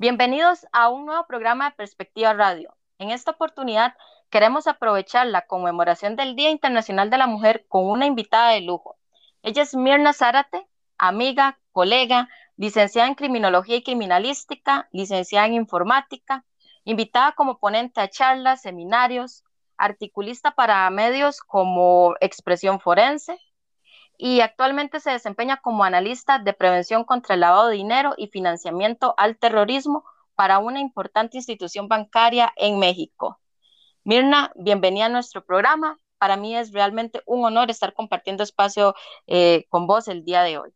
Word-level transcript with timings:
Bienvenidos 0.00 0.64
a 0.70 0.90
un 0.90 1.06
nuevo 1.06 1.26
programa 1.26 1.70
de 1.70 1.74
Perspectiva 1.74 2.32
Radio. 2.32 2.72
En 3.00 3.10
esta 3.10 3.32
oportunidad 3.32 3.96
queremos 4.30 4.68
aprovechar 4.68 5.26
la 5.26 5.44
conmemoración 5.44 6.14
del 6.14 6.36
Día 6.36 6.50
Internacional 6.50 7.10
de 7.10 7.18
la 7.18 7.26
Mujer 7.26 7.66
con 7.66 7.84
una 7.90 8.06
invitada 8.06 8.52
de 8.52 8.60
lujo. 8.60 8.96
Ella 9.42 9.62
es 9.62 9.74
Mirna 9.74 10.12
Zárate, 10.12 10.68
amiga, 10.98 11.58
colega, 11.72 12.28
licenciada 12.56 13.08
en 13.08 13.16
Criminología 13.16 13.74
y 13.74 13.82
Criminalística, 13.82 14.88
licenciada 14.92 15.46
en 15.46 15.54
Informática, 15.54 16.44
invitada 16.84 17.32
como 17.32 17.58
ponente 17.58 18.00
a 18.00 18.08
charlas, 18.08 18.62
seminarios, 18.62 19.42
articulista 19.76 20.52
para 20.52 20.88
medios 20.90 21.40
como 21.40 22.14
Expresión 22.20 22.78
Forense, 22.78 23.36
y 24.18 24.40
actualmente 24.40 25.00
se 25.00 25.12
desempeña 25.12 25.58
como 25.62 25.84
analista 25.84 26.38
de 26.40 26.52
prevención 26.52 27.04
contra 27.04 27.34
el 27.34 27.40
lavado 27.40 27.68
de 27.68 27.76
dinero 27.76 28.14
y 28.18 28.28
financiamiento 28.28 29.14
al 29.16 29.38
terrorismo 29.38 30.04
para 30.34 30.58
una 30.58 30.80
importante 30.80 31.38
institución 31.38 31.88
bancaria 31.88 32.52
en 32.56 32.78
México. 32.78 33.40
Mirna, 34.04 34.52
bienvenida 34.56 35.06
a 35.06 35.08
nuestro 35.10 35.44
programa. 35.44 35.98
Para 36.18 36.36
mí 36.36 36.56
es 36.56 36.72
realmente 36.72 37.22
un 37.26 37.44
honor 37.44 37.70
estar 37.70 37.94
compartiendo 37.94 38.42
espacio 38.42 38.94
eh, 39.26 39.66
con 39.70 39.86
vos 39.86 40.08
el 40.08 40.24
día 40.24 40.42
de 40.42 40.58
hoy. 40.58 40.72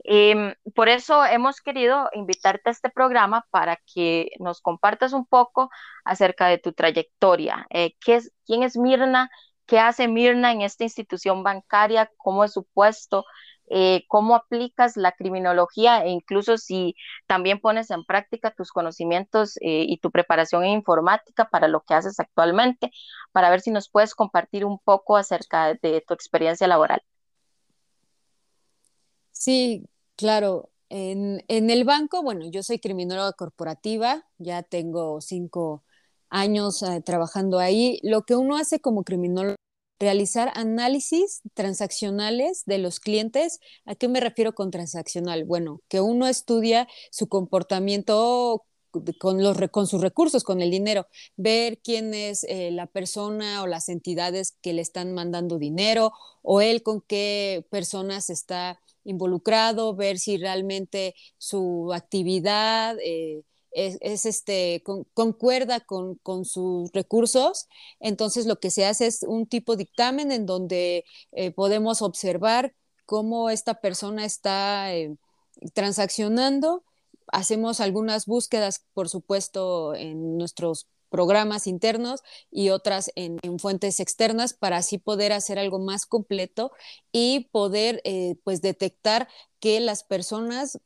Em, 0.04 0.54
por 0.74 0.88
eso 0.88 1.24
hemos 1.24 1.60
querido 1.60 2.08
invitarte 2.14 2.70
a 2.70 2.72
este 2.72 2.90
programa 2.90 3.46
para 3.50 3.78
que 3.94 4.30
nos 4.40 4.60
compartas 4.60 5.12
un 5.12 5.26
poco 5.26 5.70
acerca 6.04 6.48
de 6.48 6.58
tu 6.58 6.72
trayectoria. 6.72 7.66
Eh, 7.70 7.94
¿Quién 8.00 8.62
es 8.62 8.76
Mirna? 8.76 9.30
¿Qué 9.66 9.78
hace 9.78 10.08
Mirna 10.08 10.52
en 10.52 10.62
esta 10.62 10.84
institución 10.84 11.42
bancaria? 11.44 12.10
¿Cómo 12.16 12.44
es 12.44 12.52
su 12.52 12.64
puesto? 12.64 13.24
Eh, 13.70 14.04
¿Cómo 14.08 14.34
aplicas 14.34 14.96
la 14.96 15.12
criminología? 15.12 16.04
E 16.04 16.10
incluso 16.10 16.58
si 16.58 16.94
también 17.26 17.60
pones 17.60 17.90
en 17.90 18.04
práctica 18.04 18.50
tus 18.50 18.70
conocimientos 18.72 19.56
eh, 19.58 19.84
y 19.88 19.98
tu 19.98 20.10
preparación 20.10 20.64
en 20.64 20.72
informática 20.72 21.48
para 21.48 21.68
lo 21.68 21.82
que 21.82 21.94
haces 21.94 22.18
actualmente, 22.20 22.90
para 23.32 23.50
ver 23.50 23.60
si 23.60 23.70
nos 23.70 23.88
puedes 23.90 24.14
compartir 24.14 24.64
un 24.64 24.78
poco 24.80 25.16
acerca 25.16 25.74
de 25.74 26.04
tu 26.06 26.12
experiencia 26.14 26.66
laboral. 26.66 27.02
Sí, 29.42 29.88
Claro, 30.16 30.70
en, 30.88 31.42
el 31.48 31.84
banco, 31.84 32.22
bueno, 32.22 32.48
yo 32.50 32.62
soy 32.62 32.78
criminóloga 32.78 33.32
corporativa, 33.32 34.24
ya 34.38 34.62
tengo 34.62 35.20
cinco 35.20 35.84
años 36.30 36.82
eh, 36.84 37.02
trabajando 37.04 37.58
ahí. 37.58 37.98
Lo 38.04 38.22
que 38.22 38.36
uno 38.36 38.56
hace 38.56 38.80
como 38.80 39.02
criminólogo 39.04 39.56
realizar 39.98 40.52
análisis 40.54 41.42
transaccionales 41.54 42.64
de 42.66 42.78
los 42.78 43.00
clientes. 43.00 43.58
¿A 43.84 43.96
qué 43.96 44.08
me 44.08 44.20
refiero 44.20 44.54
con 44.54 44.70
transaccional? 44.70 45.44
Bueno, 45.44 45.80
que 45.88 46.00
uno 46.00 46.28
estudia 46.28 46.88
su 47.10 47.28
comportamiento 47.28 48.64
con, 49.18 49.42
los, 49.42 49.56
con 49.70 49.86
sus 49.86 50.00
recursos, 50.00 50.44
con 50.44 50.60
el 50.60 50.70
dinero, 50.70 51.06
ver 51.36 51.78
quién 51.82 52.14
es 52.14 52.44
eh, 52.44 52.70
la 52.70 52.86
persona 52.86 53.62
o 53.62 53.66
las 53.66 53.88
entidades 53.88 54.56
que 54.62 54.72
le 54.72 54.82
están 54.82 55.12
mandando 55.14 55.58
dinero 55.58 56.12
o 56.42 56.60
él 56.60 56.82
con 56.82 57.00
qué 57.00 57.66
personas 57.70 58.30
está 58.30 58.78
involucrado, 59.04 59.94
ver 59.94 60.18
si 60.18 60.36
realmente 60.36 61.14
su 61.38 61.92
actividad 61.92 62.96
eh, 63.04 63.42
es, 63.72 64.26
este, 64.26 64.82
concuerda 65.14 65.80
con, 65.80 66.44
sus 66.44 66.90
recursos. 66.92 67.68
Entonces 68.00 68.46
lo 68.46 68.58
que 68.60 68.70
se 68.70 68.86
hace 68.86 69.06
es 69.06 69.22
un 69.22 69.46
tipo 69.46 69.72
de 69.72 69.84
dictamen 69.84 70.32
en 70.32 70.46
donde 70.46 71.04
eh, 71.32 71.50
podemos 71.50 72.02
observar 72.02 72.74
cómo 73.06 73.50
esta 73.50 73.80
persona 73.80 74.24
está 74.24 74.94
eh, 74.94 75.16
transaccionando. 75.74 76.84
Hacemos 77.28 77.80
algunas 77.80 78.26
búsquedas, 78.26 78.84
por 78.94 79.08
supuesto, 79.08 79.94
en 79.94 80.36
nuestros 80.36 80.88
programas 81.12 81.68
internos 81.68 82.22
y 82.50 82.70
otras 82.70 83.12
en, 83.14 83.38
fuentes 83.60 84.00
externas 84.00 84.54
para 84.54 84.78
así 84.78 84.98
poder 84.98 85.32
hacer 85.32 85.58
algo 85.58 85.78
más 85.78 86.06
completo 86.06 86.72
y 87.12 87.50
poder 87.52 88.00
eh, 88.04 88.36
pues 88.42 88.62
detectar 88.62 89.28
que 89.60 89.78
las 89.78 90.02
personas 90.02 90.80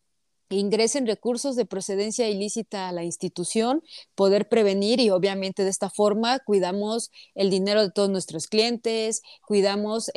ingresen 0.51 1.07
recursos 1.07 1.57
de 1.57 1.65
procedencia 1.65 2.29
ilícita 2.29 2.89
a 2.89 2.93
la 2.93 3.05
institución, 3.05 3.83
poder 4.15 4.49
prevenir 4.49 5.01
y 5.01 5.11
obviamente 5.11 5.65
de 5.65 5.71
esta 5.71 5.91
forma 5.91 6.41
cuidamos 6.41 7.11
el 7.35 7.51
dinero 7.51 7.83
de 7.83 7.91
todos 7.91 8.11
nuestros 8.11 8.47
clientes, 8.47 9.23
cuidamos 9.47 10.11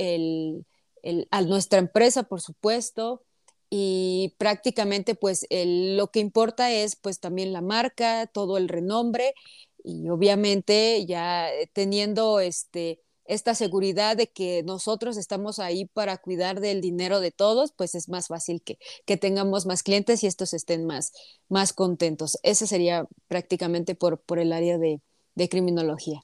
a 1.32 1.41
nuestra 1.41 1.79
empresa, 1.79 2.23
por 2.23 2.41
supuesto, 2.41 3.23
y 3.70 4.35
prácticamente 4.38 5.16
pues 5.16 5.46
lo 5.52 6.08
que 6.08 6.20
importa 6.20 6.72
es 6.72 6.96
pues 6.96 7.20
también 7.20 7.53
la 7.53 7.61
marca, 7.61 8.28
todo 8.28 8.58
el 8.58 8.67
renombre 8.67 9.35
y 9.84 10.09
obviamente 10.09 11.05
ya 11.05 11.52
eh, 11.52 11.70
teniendo 11.73 12.40
este, 12.40 13.02
esta 13.26 13.53
seguridad 13.55 14.17
de 14.17 14.28
que 14.28 14.64
nosotros 14.64 15.17
estamos 15.17 15.59
ahí 15.59 15.85
para 15.85 16.17
cuidar 16.17 16.59
del 16.59 16.81
dinero 16.81 17.20
de 17.20 17.31
todos, 17.31 17.72
pues 17.72 17.96
es 17.96 18.09
más 18.09 18.28
fácil 18.28 18.61
que, 18.61 18.78
que 19.05 19.17
tengamos 19.17 19.66
más 19.66 19.84
clientes 19.84 20.23
y 20.23 20.28
estos 20.28 20.53
estén 20.53 20.85
más, 20.85 21.11
más 21.47 21.73
contentos. 21.73 22.37
Ese 22.43 22.66
sería 22.67 23.08
prácticamente 23.28 23.96
por, 23.96 24.20
por 24.20 24.40
el 24.40 24.52
área 24.52 24.78
de, 24.78 25.02
de 25.35 25.49
criminología. 25.49 26.22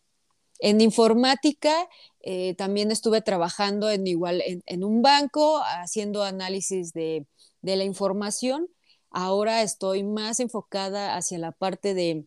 En 0.59 0.79
informática 0.81 1.89
eh, 2.21 2.55
también 2.55 2.89
estuve 2.89 3.21
trabajando 3.21 3.89
en 3.89 4.07
igual 4.07 4.41
en, 4.41 4.63
en 4.65 4.83
un 4.83 5.01
banco 5.01 5.61
haciendo 5.63 6.23
análisis 6.23 6.93
de, 6.93 7.27
de 7.61 7.75
la 7.75 7.83
información. 7.83 8.69
Ahora 9.11 9.61
estoy 9.61 10.03
más 10.03 10.39
enfocada 10.39 11.15
hacia 11.17 11.37
la 11.37 11.51
parte 11.51 11.93
de, 11.93 12.25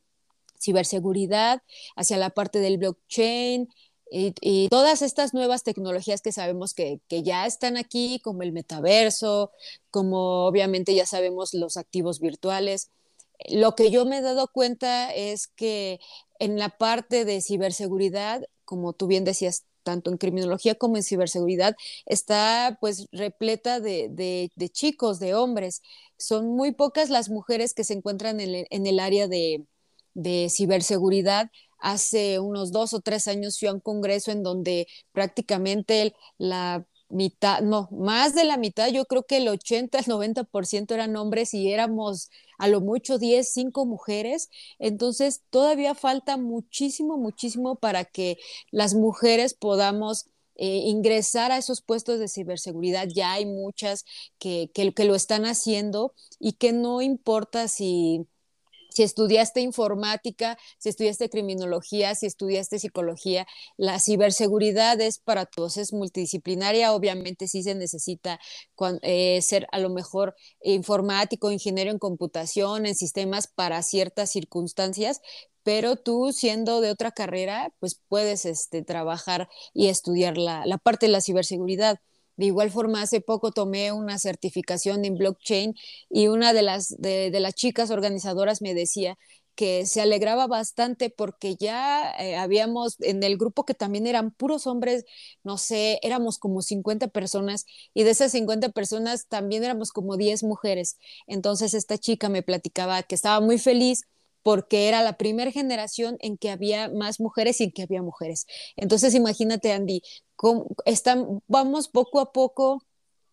ciberseguridad, 0.60 1.62
hacia 1.96 2.16
la 2.16 2.30
parte 2.30 2.58
del 2.60 2.78
blockchain 2.78 3.68
y, 4.10 4.68
todas 4.68 5.02
estas 5.02 5.34
nuevas 5.34 5.62
tecnologías 5.62 6.22
que 6.22 6.32
sabemos 6.32 6.74
que, 6.74 7.00
ya 7.08 7.46
están 7.46 7.76
aquí, 7.76 8.20
como 8.20 8.42
el 8.42 8.52
metaverso, 8.52 9.52
como 9.90 10.46
obviamente 10.46 10.94
ya 10.94 11.06
sabemos 11.06 11.54
los 11.54 11.76
activos 11.76 12.20
virtuales. 12.20 12.90
Lo 13.50 13.74
que 13.74 13.90
yo 13.90 14.06
me 14.06 14.18
he 14.18 14.22
dado 14.22 14.48
cuenta 14.48 15.14
es 15.14 15.46
que 15.48 16.00
en 16.38 16.58
la 16.58 16.70
parte 16.70 17.24
de 17.24 17.40
ciberseguridad, 17.40 18.44
como 18.64 18.92
tú 18.92 19.06
bien 19.06 19.24
decías, 19.24 19.64
tanto 19.82 20.10
en 20.10 20.18
criminología 20.18 20.74
como 20.74 20.96
en 20.96 21.02
ciberseguridad, 21.02 21.76
está 22.06 22.78
pues 22.80 23.06
repleta 23.12 23.80
de, 23.80 24.50
chicos, 24.72 25.18
de 25.18 25.34
hombres. 25.34 25.82
Son 26.18 26.48
muy 26.48 26.72
pocas 26.72 27.10
las 27.10 27.30
mujeres 27.30 27.74
que 27.74 27.84
se 27.84 27.94
encuentran 27.94 28.40
en 28.40 28.86
el 28.86 29.00
área 29.00 29.28
de, 29.28 29.64
de 30.14 30.48
ciberseguridad, 30.50 31.50
hace 31.78 32.38
unos 32.40 32.72
dos 32.72 32.92
o 32.92 33.00
tres 33.00 33.28
años 33.28 33.58
fui 33.58 33.68
a 33.68 33.72
un 33.74 33.80
congreso 33.80 34.30
en 34.32 34.42
donde 34.42 34.88
prácticamente 35.12 36.14
la 36.38 36.86
mitad, 37.08 37.62
no, 37.62 37.88
más 37.90 38.34
de 38.34 38.44
la 38.44 38.56
mitad, 38.58 38.88
yo 38.88 39.04
creo 39.06 39.22
que 39.24 39.38
el 39.38 39.48
80, 39.48 39.98
el 39.98 40.04
90% 40.06 40.94
eran 40.94 41.16
hombres 41.16 41.54
y 41.54 41.72
éramos 41.72 42.30
a 42.58 42.68
lo 42.68 42.80
mucho 42.80 43.18
10, 43.18 43.50
5 43.52 43.86
mujeres. 43.86 44.50
Entonces, 44.78 45.42
todavía 45.50 45.94
falta 45.94 46.36
muchísimo, 46.36 47.16
muchísimo 47.16 47.76
para 47.76 48.04
que 48.04 48.38
las 48.70 48.94
mujeres 48.94 49.54
podamos 49.54 50.26
eh, 50.56 50.78
ingresar 50.86 51.52
a 51.52 51.58
esos 51.58 51.80
puestos 51.82 52.18
de 52.18 52.28
ciberseguridad. 52.28 53.08
Ya 53.08 53.32
hay 53.32 53.46
muchas 53.46 54.04
que, 54.38 54.70
que, 54.74 54.92
que 54.92 55.04
lo 55.04 55.14
están 55.14 55.46
haciendo 55.46 56.14
y 56.38 56.54
que 56.54 56.72
no 56.72 57.00
importa 57.00 57.68
si 57.68 58.26
si 58.98 59.04
estudiaste 59.04 59.60
informática, 59.60 60.58
si 60.76 60.88
estudiaste 60.88 61.30
criminología, 61.30 62.16
si 62.16 62.26
estudiaste 62.26 62.80
psicología, 62.80 63.46
la 63.76 64.00
ciberseguridad 64.00 65.00
es 65.00 65.20
para 65.20 65.46
todos, 65.46 65.76
es 65.76 65.92
multidisciplinaria, 65.92 66.92
obviamente 66.92 67.46
sí 67.46 67.62
se 67.62 67.76
necesita 67.76 68.40
eh, 69.02 69.40
ser 69.40 69.68
a 69.70 69.78
lo 69.78 69.88
mejor 69.88 70.34
informático, 70.62 71.52
ingeniero 71.52 71.92
en 71.92 72.00
computación, 72.00 72.86
en 72.86 72.96
sistemas 72.96 73.46
para 73.46 73.84
ciertas 73.84 74.32
circunstancias, 74.32 75.20
pero 75.62 75.94
tú 75.94 76.32
siendo 76.32 76.80
de 76.80 76.90
otra 76.90 77.12
carrera, 77.12 77.72
pues 77.78 78.00
puedes 78.08 78.46
este, 78.46 78.82
trabajar 78.82 79.48
y 79.74 79.86
estudiar 79.86 80.38
la, 80.38 80.66
la 80.66 80.78
parte 80.78 81.06
de 81.06 81.12
la 81.12 81.20
ciberseguridad. 81.20 82.00
De 82.38 82.46
igual 82.46 82.70
forma, 82.70 83.02
hace 83.02 83.20
poco 83.20 83.50
tomé 83.50 83.90
una 83.92 84.16
certificación 84.18 85.04
en 85.04 85.16
blockchain 85.16 85.74
y 86.08 86.28
una 86.28 86.52
de 86.52 86.62
las, 86.62 86.96
de, 86.98 87.30
las 87.40 87.54
chicas 87.54 87.90
organizadoras 87.90 88.62
me 88.62 88.74
decía 88.74 89.18
que 89.56 89.86
se 89.86 90.00
alegraba 90.00 90.46
bastante 90.46 91.10
porque 91.10 91.56
ya 91.56 92.12
eh, 92.20 92.36
habíamos 92.36 93.00
en 93.00 93.24
el 93.24 93.36
grupo 93.38 93.64
que 93.66 93.74
también 93.74 94.06
eran 94.06 94.30
puros 94.30 94.68
hombres, 94.68 95.04
no 95.42 95.58
sé, 95.58 95.98
éramos 96.02 96.38
como 96.38 96.62
50 96.62 97.08
personas 97.08 97.66
y 97.92 98.04
de 98.04 98.10
esas 98.10 98.30
50 98.30 98.68
personas 98.68 99.26
también 99.26 99.64
éramos 99.64 99.90
como 99.90 100.16
10 100.16 100.44
mujeres. 100.44 100.96
Entonces 101.26 101.74
esta 101.74 101.98
chica 101.98 102.28
me 102.28 102.44
platicaba 102.44 103.02
que 103.02 103.16
estaba 103.16 103.40
muy 103.40 103.58
feliz 103.58 104.04
porque 104.44 104.88
era 104.88 105.02
la 105.02 105.18
primera 105.18 105.50
generación 105.50 106.16
en 106.20 106.38
que 106.38 106.50
había 106.50 106.88
más 106.88 107.18
mujeres 107.18 107.60
y 107.60 107.64
en 107.64 107.72
que 107.72 107.82
había 107.82 108.02
mujeres. 108.02 108.46
Entonces 108.76 109.14
imagínate, 109.14 109.72
Andy, 109.72 110.02
están, 110.84 111.42
vamos 111.46 111.88
poco 111.88 112.20
a 112.20 112.32
poco 112.32 112.82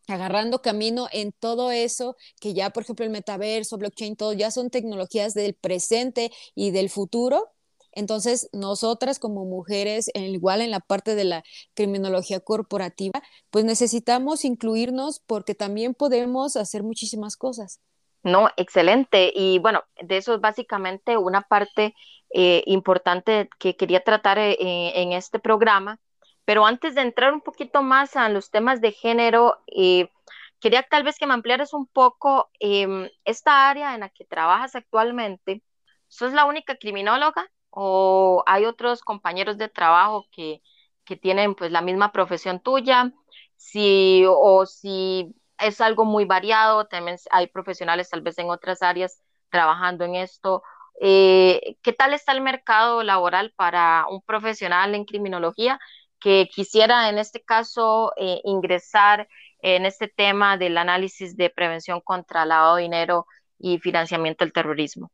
agarrando 0.07 0.61
camino 0.61 1.07
en 1.11 1.31
todo 1.31 1.71
eso, 1.71 2.15
que 2.39 2.53
ya, 2.53 2.69
por 2.69 2.83
ejemplo, 2.83 3.05
el 3.05 3.11
metaverso, 3.11 3.77
blockchain, 3.77 4.15
todo 4.15 4.33
ya 4.33 4.51
son 4.51 4.69
tecnologías 4.69 5.33
del 5.33 5.55
presente 5.55 6.31
y 6.53 6.71
del 6.71 6.89
futuro. 6.89 7.51
Entonces, 7.91 8.49
nosotras 8.51 9.19
como 9.19 9.45
mujeres, 9.45 10.11
igual 10.13 10.61
en 10.61 10.69
la 10.69 10.81
parte 10.81 11.15
de 11.15 11.23
la 11.23 11.43
criminología 11.73 12.41
corporativa, 12.41 13.23
pues 13.49 13.63
necesitamos 13.63 14.43
incluirnos 14.43 15.21
porque 15.25 15.55
también 15.55 15.93
podemos 15.93 16.57
hacer 16.57 16.83
muchísimas 16.83 17.37
cosas. 17.37 17.79
No, 18.21 18.49
excelente. 18.57 19.31
Y 19.33 19.59
bueno, 19.59 19.83
de 20.01 20.17
eso 20.17 20.35
es 20.35 20.41
básicamente 20.41 21.15
una 21.15 21.43
parte 21.43 21.95
eh, 22.31 22.63
importante 22.65 23.49
que 23.59 23.77
quería 23.77 24.01
tratar 24.01 24.39
eh, 24.39 24.55
en 24.59 25.13
este 25.13 25.39
programa 25.39 25.99
pero 26.45 26.65
antes 26.65 26.95
de 26.95 27.01
entrar 27.01 27.33
un 27.33 27.41
poquito 27.41 27.81
más 27.83 28.15
a 28.15 28.29
los 28.29 28.51
temas 28.51 28.81
de 28.81 28.91
género, 28.91 29.57
eh, 29.67 30.09
quería 30.59 30.83
tal 30.83 31.03
vez 31.03 31.17
que 31.17 31.27
me 31.27 31.33
ampliaras 31.33 31.73
un 31.73 31.87
poco 31.87 32.49
em, 32.59 33.09
esta 33.25 33.69
área 33.69 33.93
en 33.95 34.01
la 34.01 34.09
que 34.09 34.25
trabajas 34.25 34.75
actualmente. 34.75 35.63
¿Sos 36.07 36.33
la 36.33 36.45
única 36.45 36.75
criminóloga 36.77 37.49
o 37.71 38.43
hay 38.47 38.65
otros 38.65 39.01
compañeros 39.01 39.57
de 39.57 39.69
trabajo 39.69 40.27
que, 40.31 40.61
que 41.03 41.15
tienen 41.17 41.55
pues 41.55 41.71
la 41.71 41.81
misma 41.81 42.11
profesión 42.11 42.59
tuya? 42.61 43.11
Si, 43.57 44.23
o 44.27 44.65
si 44.65 45.33
es 45.57 45.81
algo 45.81 46.05
muy 46.05 46.25
variado, 46.25 46.85
también 46.87 47.17
hay 47.31 47.47
profesionales 47.47 48.09
tal 48.09 48.21
vez 48.21 48.37
en 48.37 48.49
otras 48.49 48.81
áreas 48.81 49.21
trabajando 49.49 50.05
en 50.05 50.15
esto. 50.15 50.63
Eh, 51.01 51.77
¿Qué 51.81 51.93
tal 51.93 52.13
está 52.13 52.31
el 52.31 52.41
mercado 52.41 53.03
laboral 53.03 53.53
para 53.55 54.05
un 54.09 54.21
profesional 54.21 54.95
en 54.95 55.05
criminología 55.05 55.79
que 56.25 56.49
quisiera 56.51 57.07
en 57.09 57.19
este 57.19 57.39
caso 57.43 58.11
eh, 58.17 58.41
ingresar 58.45 59.27
en 59.59 59.85
este 59.85 60.07
tema 60.07 60.57
del 60.57 60.75
análisis 60.75 61.37
de 61.37 61.51
prevención 61.51 62.01
contra 62.01 62.47
lavado 62.47 62.77
de 62.77 62.81
dinero 62.81 63.27
y 63.59 63.77
financiamiento 63.77 64.43
del 64.43 64.51
terrorismo. 64.51 65.11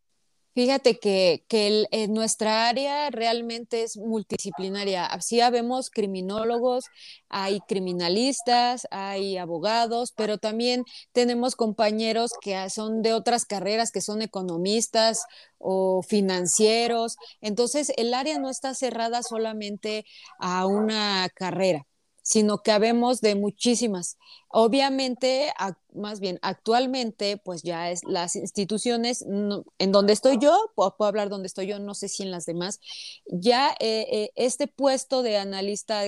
Fíjate 0.54 1.00
que, 1.00 1.46
que 1.48 1.86
en 1.92 2.14
nuestra 2.14 2.68
área 2.68 3.10
realmente 3.10 3.84
es 3.84 3.96
multidisciplinaria. 3.98 5.06
Así 5.06 5.40
vemos 5.50 5.90
criminólogos, 5.90 6.86
hay 7.30 7.62
criminalistas, 7.62 8.86
hay 8.92 9.38
abogados, 9.38 10.12
pero 10.12 10.38
también 10.40 10.84
tenemos 11.14 11.56
compañeros 11.56 12.32
que 12.42 12.70
son 12.70 13.02
de 13.02 13.14
otras 13.14 13.46
carreras, 13.46 13.92
que 13.92 14.02
son 14.02 14.22
economistas 14.22 15.24
o 15.58 16.02
financieros. 16.04 17.16
Entonces, 17.40 17.94
el 17.96 18.14
área 18.14 18.38
no 18.38 18.50
está 18.50 18.74
cerrada 18.74 19.24
solamente 19.24 20.06
a 20.38 20.66
una 20.66 21.30
carrera 21.34 21.88
sino 22.32 22.64
que 22.64 22.72
habemos 22.72 23.20
de 23.20 23.36
muchísimas. 23.36 24.18
Obviamente, 24.48 25.52
más 25.94 26.22
bien 26.22 26.40
actualmente, 26.42 27.36
pues 27.36 27.62
ya 27.62 27.92
es 27.92 28.06
las 28.06 28.38
instituciones 28.38 29.22
en 29.22 29.92
donde 29.92 30.14
estoy 30.14 30.38
yo, 30.40 30.58
puedo, 30.74 30.96
hablar 31.00 31.28
donde 31.28 31.48
estoy 31.48 31.68
yo, 31.68 31.80
no 31.80 31.94
sé 31.94 32.08
si 32.08 32.24
en 32.24 32.32
las 32.32 32.46
demás, 32.46 32.80
ya 33.26 33.76
eh, 33.82 34.08
eh, 34.10 34.32
este 34.38 34.68
puesto 34.68 35.24
de 35.24 35.36
analista, 35.36 36.04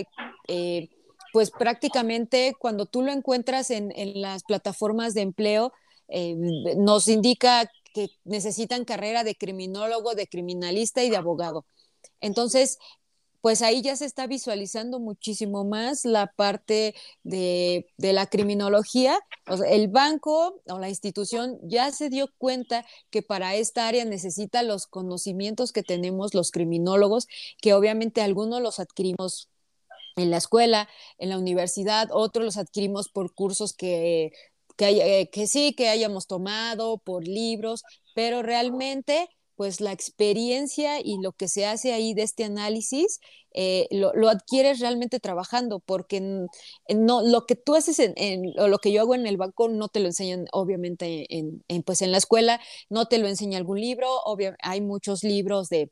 eh, 0.48 0.90
pues 1.34 1.52
prácticamente 1.52 2.56
cuando 2.58 2.86
tú 2.86 3.02
lo 3.02 3.12
encuentras 3.12 3.70
en, 3.70 3.92
en 3.94 4.22
las 4.22 4.44
plataformas 4.44 5.14
de 5.14 5.24
empleo, 5.24 5.74
nos 6.78 7.10
indica 7.10 7.70
que 7.94 8.12
necesitan 8.24 8.86
carrera 8.86 9.26
de 9.26 9.36
criminólogo, 9.36 10.16
de 10.16 10.28
criminalista 10.28 11.04
y 11.04 11.10
de 11.10 11.18
abogado. 11.18 11.66
Entonces, 12.22 12.78
pues 13.44 13.62
ahí 13.62 13.82
ya 13.82 13.98
se 13.98 14.06
está 14.06 14.26
visualizando 14.26 15.02
muchísimo 15.02 15.66
más 15.66 16.06
la 16.06 16.28
parte 16.28 16.96
de, 17.24 17.86
la 17.98 18.26
criminología. 18.28 19.20
el 19.68 19.90
banco 19.90 20.62
o 20.66 20.80
la 20.80 20.88
institución 20.88 21.60
ya 21.62 21.92
se 21.92 22.10
dio 22.10 22.30
cuenta 22.38 22.86
que 23.10 23.22
para 23.22 23.56
esta 23.56 23.90
área 23.90 24.06
necesita 24.06 24.64
los 24.64 24.88
conocimientos 24.88 25.74
que 25.74 25.84
tenemos 25.84 26.34
los 26.34 26.52
criminólogos, 26.52 27.28
que 27.62 27.74
obviamente 27.74 28.22
algunos 28.22 28.62
los 28.62 28.80
adquirimos 28.80 29.50
en 30.16 30.32
la 30.32 30.38
escuela, 30.38 30.88
en 31.18 31.28
la 31.28 31.38
universidad, 31.38 32.08
otros 32.14 32.46
los 32.46 32.56
adquirimos 32.56 33.10
por 33.10 33.36
cursos 33.36 33.74
que, 33.74 34.32
que, 34.78 35.30
que 35.34 35.48
sí, 35.48 35.74
que 35.74 35.90
hayamos 35.90 36.28
tomado, 36.28 36.98
por 37.00 37.28
libros, 37.28 37.84
pero 38.16 38.42
realmente 38.42 39.28
pues 39.56 39.82
la 39.82 39.92
experiencia 39.92 41.00
y 41.00 41.18
lo 41.22 41.32
que 41.34 41.48
se 41.48 41.66
hace 41.66 41.94
ahí 41.94 42.14
de 42.14 42.24
este 42.24 42.44
análisis 42.44 43.20
eh, 43.54 43.88
lo, 43.92 44.30
adquieres 44.30 44.80
realmente 44.80 45.20
trabajando, 45.20 45.80
porque 45.80 46.22
no, 46.22 47.22
lo 47.22 47.46
que 47.46 47.56
tú 47.56 47.76
haces 47.76 48.00
en, 48.00 48.60
o 48.60 48.68
lo 48.68 48.80
que 48.80 48.92
yo 48.92 49.02
hago 49.02 49.14
en 49.16 49.28
el 49.28 49.38
banco 49.38 49.70
no 49.70 49.90
te 49.90 50.00
lo 50.00 50.08
enseñan 50.08 50.46
obviamente 50.52 51.28
en, 51.30 51.84
pues 51.84 52.02
en 52.02 52.12
la 52.12 52.18
escuela, 52.18 52.60
no 52.90 53.06
te 53.06 53.20
lo 53.20 53.28
enseña 53.28 53.58
algún 53.58 53.80
libro, 53.80 54.08
hay 54.60 54.82
muchos 54.82 55.24
libros 55.24 55.70
de, 55.70 55.92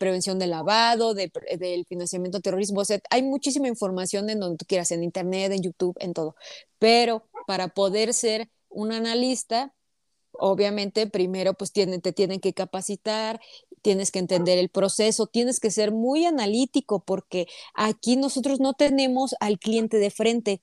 prevención 0.00 0.40
del 0.40 0.50
lavado, 0.50 1.14
de, 1.14 1.30
del 1.58 1.86
financiamiento 1.86 2.40
terrorismo, 2.40 2.80
o 2.80 2.84
sea, 2.84 2.98
hay 3.10 3.22
muchísima 3.22 3.68
información 3.68 4.28
en 4.28 4.40
donde 4.40 4.56
tú 4.58 4.66
quieras, 4.66 4.90
en 4.90 5.04
internet, 5.04 5.52
en 5.52 5.62
YouTube, 5.62 5.96
en 6.00 6.12
todo, 6.14 6.34
pero 6.80 7.28
para 7.46 7.68
poder 7.68 8.12
ser 8.12 8.50
un 8.68 8.92
analista, 8.92 9.72
obviamente 10.38 11.06
primero 11.06 11.54
pues 11.54 11.72
tienen, 11.72 12.00
te 12.00 12.12
tienen 12.12 12.40
que 12.40 12.54
capacitar, 12.54 13.40
tienes 13.82 14.10
que 14.10 14.18
entender 14.20 14.58
el 14.58 14.70
proceso, 14.70 15.26
tienes 15.26 15.60
que 15.60 15.70
ser 15.70 15.92
muy 15.92 16.24
analítico 16.26 17.04
porque 17.04 17.46
aquí 17.74 18.16
nosotros 18.16 18.60
no 18.60 18.74
tenemos 18.74 19.34
al 19.40 19.58
cliente 19.58 19.98
de 19.98 20.10
frente. 20.10 20.62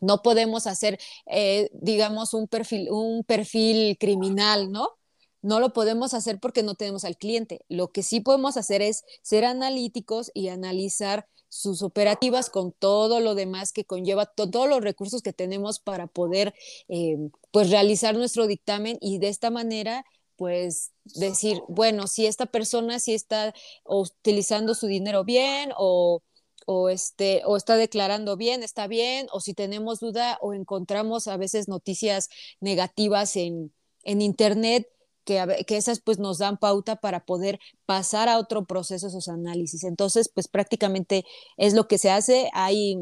No 0.00 0.22
podemos 0.22 0.66
hacer, 0.66 0.98
eh, 1.26 1.70
digamos, 1.74 2.34
un 2.34 2.48
perfil, 2.48 2.88
un 2.90 3.24
perfil 3.24 3.98
criminal, 3.98 4.72
¿no? 4.72 4.99
No 5.42 5.60
lo 5.60 5.72
podemos 5.72 6.14
hacer 6.14 6.38
porque 6.38 6.62
no 6.62 6.74
tenemos 6.74 7.04
al 7.04 7.16
cliente. 7.16 7.60
Lo 7.68 7.92
que 7.92 8.02
sí 8.02 8.20
podemos 8.20 8.56
hacer 8.56 8.82
es 8.82 9.04
ser 9.22 9.44
analíticos 9.44 10.30
y 10.34 10.48
analizar 10.48 11.26
sus 11.48 11.82
operativas 11.82 12.48
con 12.48 12.72
todo 12.72 13.20
lo 13.20 13.34
demás 13.34 13.72
que 13.72 13.84
conlleva, 13.84 14.26
todos 14.26 14.68
los 14.68 14.82
recursos 14.82 15.20
que 15.20 15.32
tenemos 15.32 15.80
para 15.80 16.06
poder 16.06 16.54
eh, 16.88 17.16
pues 17.50 17.70
realizar 17.70 18.14
nuestro 18.14 18.46
dictamen 18.46 18.98
y 19.00 19.18
de 19.18 19.28
esta 19.28 19.50
manera 19.50 20.04
pues 20.36 20.92
decir, 21.04 21.60
bueno, 21.68 22.06
si 22.06 22.24
esta 22.24 22.46
persona 22.46 22.98
sí 22.98 23.12
está 23.12 23.52
utilizando 23.84 24.74
su 24.74 24.86
dinero 24.86 25.22
bien 25.22 25.70
o, 25.76 26.22
o, 26.64 26.88
este, 26.88 27.42
o 27.44 27.58
está 27.58 27.76
declarando 27.76 28.38
bien, 28.38 28.62
está 28.62 28.86
bien, 28.86 29.26
o 29.32 29.40
si 29.40 29.52
tenemos 29.52 30.00
duda 30.00 30.38
o 30.40 30.54
encontramos 30.54 31.28
a 31.28 31.36
veces 31.36 31.68
noticias 31.68 32.30
negativas 32.58 33.36
en, 33.36 33.74
en 34.02 34.22
Internet, 34.22 34.88
que, 35.24 35.64
esas 35.68 36.00
pues 36.00 36.18
nos 36.18 36.38
dan 36.38 36.58
pauta 36.58 36.96
para 36.96 37.24
poder 37.24 37.58
pasar 37.86 38.28
a 38.28 38.38
otro 38.38 38.64
proceso 38.64 39.06
esos 39.06 39.28
análisis. 39.28 39.84
Entonces, 39.84 40.30
pues 40.32 40.48
prácticamente 40.48 41.24
es 41.56 41.74
lo 41.74 41.88
que 41.88 41.98
se 41.98 42.10
hace. 42.10 42.50
Hay 42.52 42.96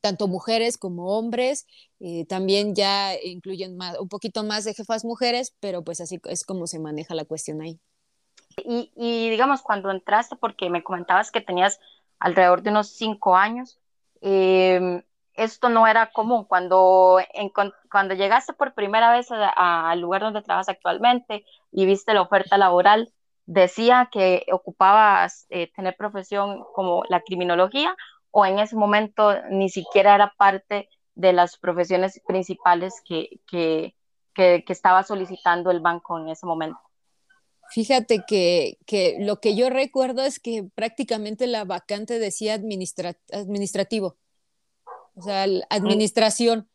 tanto 0.00 0.26
mujeres 0.28 0.76
como 0.78 1.16
hombres, 1.16 1.66
eh, 2.00 2.24
también 2.26 2.74
ya 2.74 3.12
incluyen 3.22 3.76
más, 3.76 3.98
un 3.98 4.08
poquito 4.08 4.42
más 4.42 4.64
de 4.64 4.74
jefas 4.74 5.04
mujeres, 5.04 5.54
pero 5.60 5.84
pues 5.84 6.00
así 6.00 6.18
es 6.24 6.44
como 6.44 6.66
se 6.66 6.80
maneja 6.80 7.14
la 7.14 7.24
cuestión 7.24 7.62
ahí. 7.62 7.78
Y, 8.56 9.30
digamos, 9.30 9.62
cuando 9.62 9.90
entraste, 9.90 10.36
porque 10.36 10.70
me 10.70 10.84
comentabas 10.84 11.32
que 11.32 11.40
tenías 11.40 11.80
alrededor 12.20 12.62
de 12.62 12.70
unos 12.70 12.88
cinco 12.88 13.36
años, 13.36 13.78
eh, 14.20 15.02
esto 15.34 15.68
no 15.68 15.86
era 15.86 16.10
común. 16.12 16.44
Cuando, 16.44 17.18
en, 17.32 17.50
cuando 17.90 18.14
llegaste 18.14 18.52
por 18.52 18.74
primera 18.74 19.12
vez 19.12 19.28
al 19.30 20.00
lugar 20.00 20.22
donde 20.22 20.42
trabajas 20.42 20.68
actualmente 20.68 21.44
y 21.72 21.86
viste 21.86 22.14
la 22.14 22.22
oferta 22.22 22.58
laboral, 22.58 23.12
decía 23.46 24.08
que 24.10 24.46
ocupabas 24.52 25.46
eh, 25.50 25.70
tener 25.74 25.96
profesión 25.96 26.64
como 26.74 27.04
la 27.08 27.20
criminología 27.20 27.94
o 28.30 28.46
en 28.46 28.58
ese 28.58 28.76
momento 28.76 29.34
ni 29.50 29.68
siquiera 29.68 30.14
era 30.14 30.32
parte 30.36 30.88
de 31.14 31.32
las 31.32 31.58
profesiones 31.58 32.20
principales 32.26 32.94
que, 33.06 33.40
que, 33.46 33.94
que, 34.34 34.64
que 34.66 34.72
estaba 34.72 35.02
solicitando 35.02 35.70
el 35.70 35.80
banco 35.80 36.18
en 36.18 36.28
ese 36.28 36.46
momento. 36.46 36.80
Fíjate 37.70 38.24
que, 38.26 38.78
que, 38.86 39.16
lo 39.20 39.40
que 39.40 39.56
yo 39.56 39.70
recuerdo 39.70 40.22
es 40.22 40.38
que 40.38 40.64
prácticamente 40.74 41.46
la 41.46 41.64
vacante 41.64 42.18
decía 42.18 42.54
administrativo 42.54 44.16
o 45.14 45.22
sea, 45.22 45.46
administración. 45.70 46.68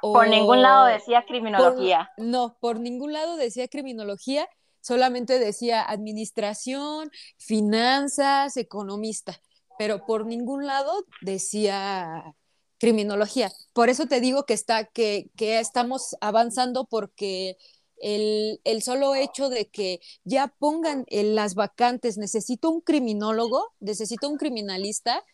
por 0.00 0.28
ningún 0.28 0.62
lado 0.62 0.86
decía 0.86 1.24
criminología. 1.26 2.10
no, 2.16 2.56
por 2.60 2.80
ningún 2.80 3.12
lado 3.12 3.36
decía 3.36 3.68
criminología, 3.68 4.48
solamente 4.80 5.38
decía 5.38 5.82
administración, 5.82 7.10
finanzas, 7.36 8.56
economista, 8.56 9.40
pero 9.78 10.04
por 10.06 10.26
ningún 10.26 10.66
lado 10.66 10.92
decía 11.20 12.34
criminología. 12.78 13.52
Por 13.72 13.88
eso 13.88 14.06
te 14.06 14.20
digo 14.20 14.44
que, 14.44 14.54
está, 14.54 14.84
que, 14.84 15.30
que 15.36 15.58
estamos 15.60 16.16
avanzando 16.20 16.84
porque 16.86 17.56
el, 18.00 18.60
el, 18.64 18.82
solo 18.82 19.14
hecho 19.14 19.48
de 19.48 19.68
que 19.68 20.00
ya 20.24 20.54
pongan 20.58 21.04
en 21.08 21.34
las 21.34 21.54
vacantes, 21.54 22.16
necesito 22.16 22.70
un 22.70 22.80
criminólogo, 22.80 23.74
necesito 23.80 24.28
un 24.28 24.36
criminalista, 24.36 25.24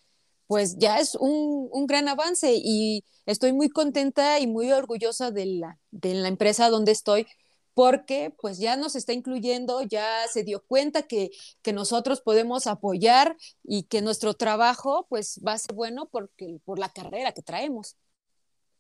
pues 0.47 0.79
ya 0.79 0.99
es 0.99 1.15
un, 1.15 1.71
gran 1.87 2.09
avance 2.09 2.55
y 2.57 3.05
estoy 3.27 3.53
muy 3.53 3.69
contenta 3.69 4.39
y 4.41 4.47
muy 4.47 4.73
orgullosa 4.73 5.31
de 5.31 5.47
la, 5.47 5.79
de 5.91 6.15
la 6.15 6.29
empresa 6.29 6.71
donde 6.71 6.93
estoy 6.93 7.27
porque 7.75 8.33
pues 8.41 8.59
ya 8.59 8.77
nos 8.77 8.95
está 8.95 9.13
incluyendo, 9.13 9.83
ya 9.83 10.07
se 10.29 10.45
dio 10.45 10.63
cuenta 10.65 11.03
que, 11.03 11.31
nosotros 11.75 12.21
podemos 12.21 12.67
apoyar 12.67 13.37
y 13.65 13.85
que 13.85 14.01
nuestro 14.01 14.35
trabajo 14.35 15.07
pues 15.09 15.41
va 15.47 15.53
a 15.53 15.59
ser 15.59 15.75
bueno 15.75 16.09
porque, 16.11 16.59
por 16.65 16.79
la 16.79 16.89
carrera 16.89 17.33
que 17.33 17.43
traemos. 17.43 17.97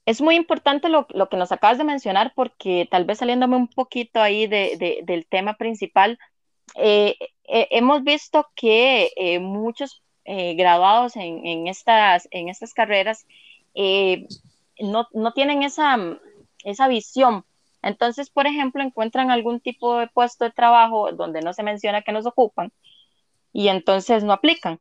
Es 0.06 0.20
muy 0.20 0.36
importante 0.36 0.88
lo, 0.88 1.06
que 1.06 1.36
nos 1.36 1.50
acabas 1.50 1.78
de 1.78 1.84
mencionar 1.84 2.32
porque 2.36 2.86
tal 2.90 3.04
vez 3.04 3.18
saliéndome 3.18 3.56
un 3.56 3.68
poquito 3.68 4.20
ahí 4.20 4.46
del 4.46 5.26
tema 5.28 5.56
principal, 5.56 6.18
eh, 6.76 7.16
eh, 7.44 7.68
hemos 7.70 8.04
visto 8.04 8.46
que 8.54 9.10
eh, 9.16 9.38
muchos 9.40 10.03
eh, 10.24 10.54
graduados 10.54 11.16
en, 11.16 11.66
estas, 11.66 12.28
carreras 12.74 13.26
eh, 13.74 14.26
no, 14.78 15.06
tienen 15.34 15.62
esa, 15.62 15.98
visión. 16.88 17.44
Entonces, 17.82 18.30
por 18.30 18.46
ejemplo, 18.46 18.82
encuentran 18.82 19.30
algún 19.30 19.60
tipo 19.60 19.98
de 19.98 20.06
puesto 20.06 20.44
de 20.44 20.50
trabajo 20.50 21.12
donde 21.12 21.42
no 21.42 21.52
se 21.52 21.62
menciona 21.62 22.02
que 22.02 22.12
nos 22.12 22.24
ocupan 22.24 22.72
y 23.52 23.68
entonces 23.68 24.24
no 24.24 24.32
aplican. 24.32 24.80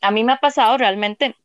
A 0.00 0.10
mí 0.10 0.24
me 0.24 0.32
ha 0.32 0.38
pasado 0.38 0.78
realmente 0.78 1.36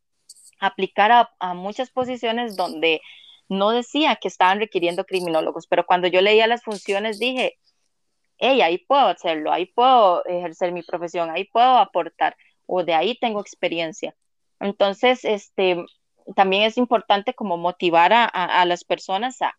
aplicar 0.60 1.12
a, 1.40 1.54
muchas 1.54 1.90
posiciones 1.90 2.56
donde 2.56 3.02
no 3.50 3.72
decía 3.72 4.16
que 4.16 4.30
estaban 4.30 4.60
requiriendo 4.60 5.04
criminólogos, 5.04 5.68
pero 5.68 5.86
cuando 5.86 6.08
yo 6.08 6.22
leía 6.22 6.48
las 6.48 6.64
funciones 6.64 7.20
dije, 7.20 7.58
hey, 8.38 8.62
ahí 8.62 8.78
puedo 8.78 9.08
hacerlo, 9.08 9.52
ahí 9.52 9.66
puedo 9.66 10.26
ejercer 10.26 10.72
mi 10.72 10.84
profesión, 10.84 11.30
ahí 11.30 11.44
puedo 11.46 11.78
aportar 11.78 12.38
o 12.76 12.84
de 12.84 12.96
ahí 12.96 13.16
tengo 13.20 13.40
experiencia. 13.40 14.16
Entonces, 14.60 15.26
este, 15.26 15.86
también 16.36 16.64
es 16.64 16.78
importante 16.78 17.36
como 17.36 17.58
motivar 17.58 18.12
a, 18.14 18.66
las 18.66 18.84
personas 18.84 19.38
a, 19.42 19.56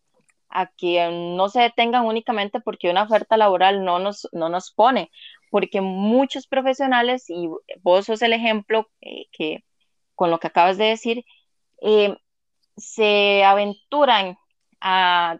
que 0.77 1.09
no 1.11 1.47
se 1.49 1.61
detengan 1.61 2.05
únicamente 2.05 2.59
porque 2.59 2.89
una 2.89 3.03
oferta 3.03 3.37
laboral 3.37 3.83
no 3.85 3.99
nos, 3.99 4.27
no 4.33 4.49
nos 4.49 4.71
pone, 4.71 5.11
porque 5.49 5.81
muchos 5.81 6.47
profesionales, 6.47 7.29
y 7.29 7.49
vos 7.81 8.05
sos 8.05 8.21
el 8.21 8.33
ejemplo 8.33 8.89
eh, 9.01 9.27
que 9.31 9.63
con 10.15 10.29
lo 10.29 10.39
que 10.39 10.47
acabas 10.47 10.77
de 10.77 10.85
decir, 10.85 11.25
eh, 11.81 12.17
se 12.77 13.43
aventuran 13.45 14.37
a 14.81 15.39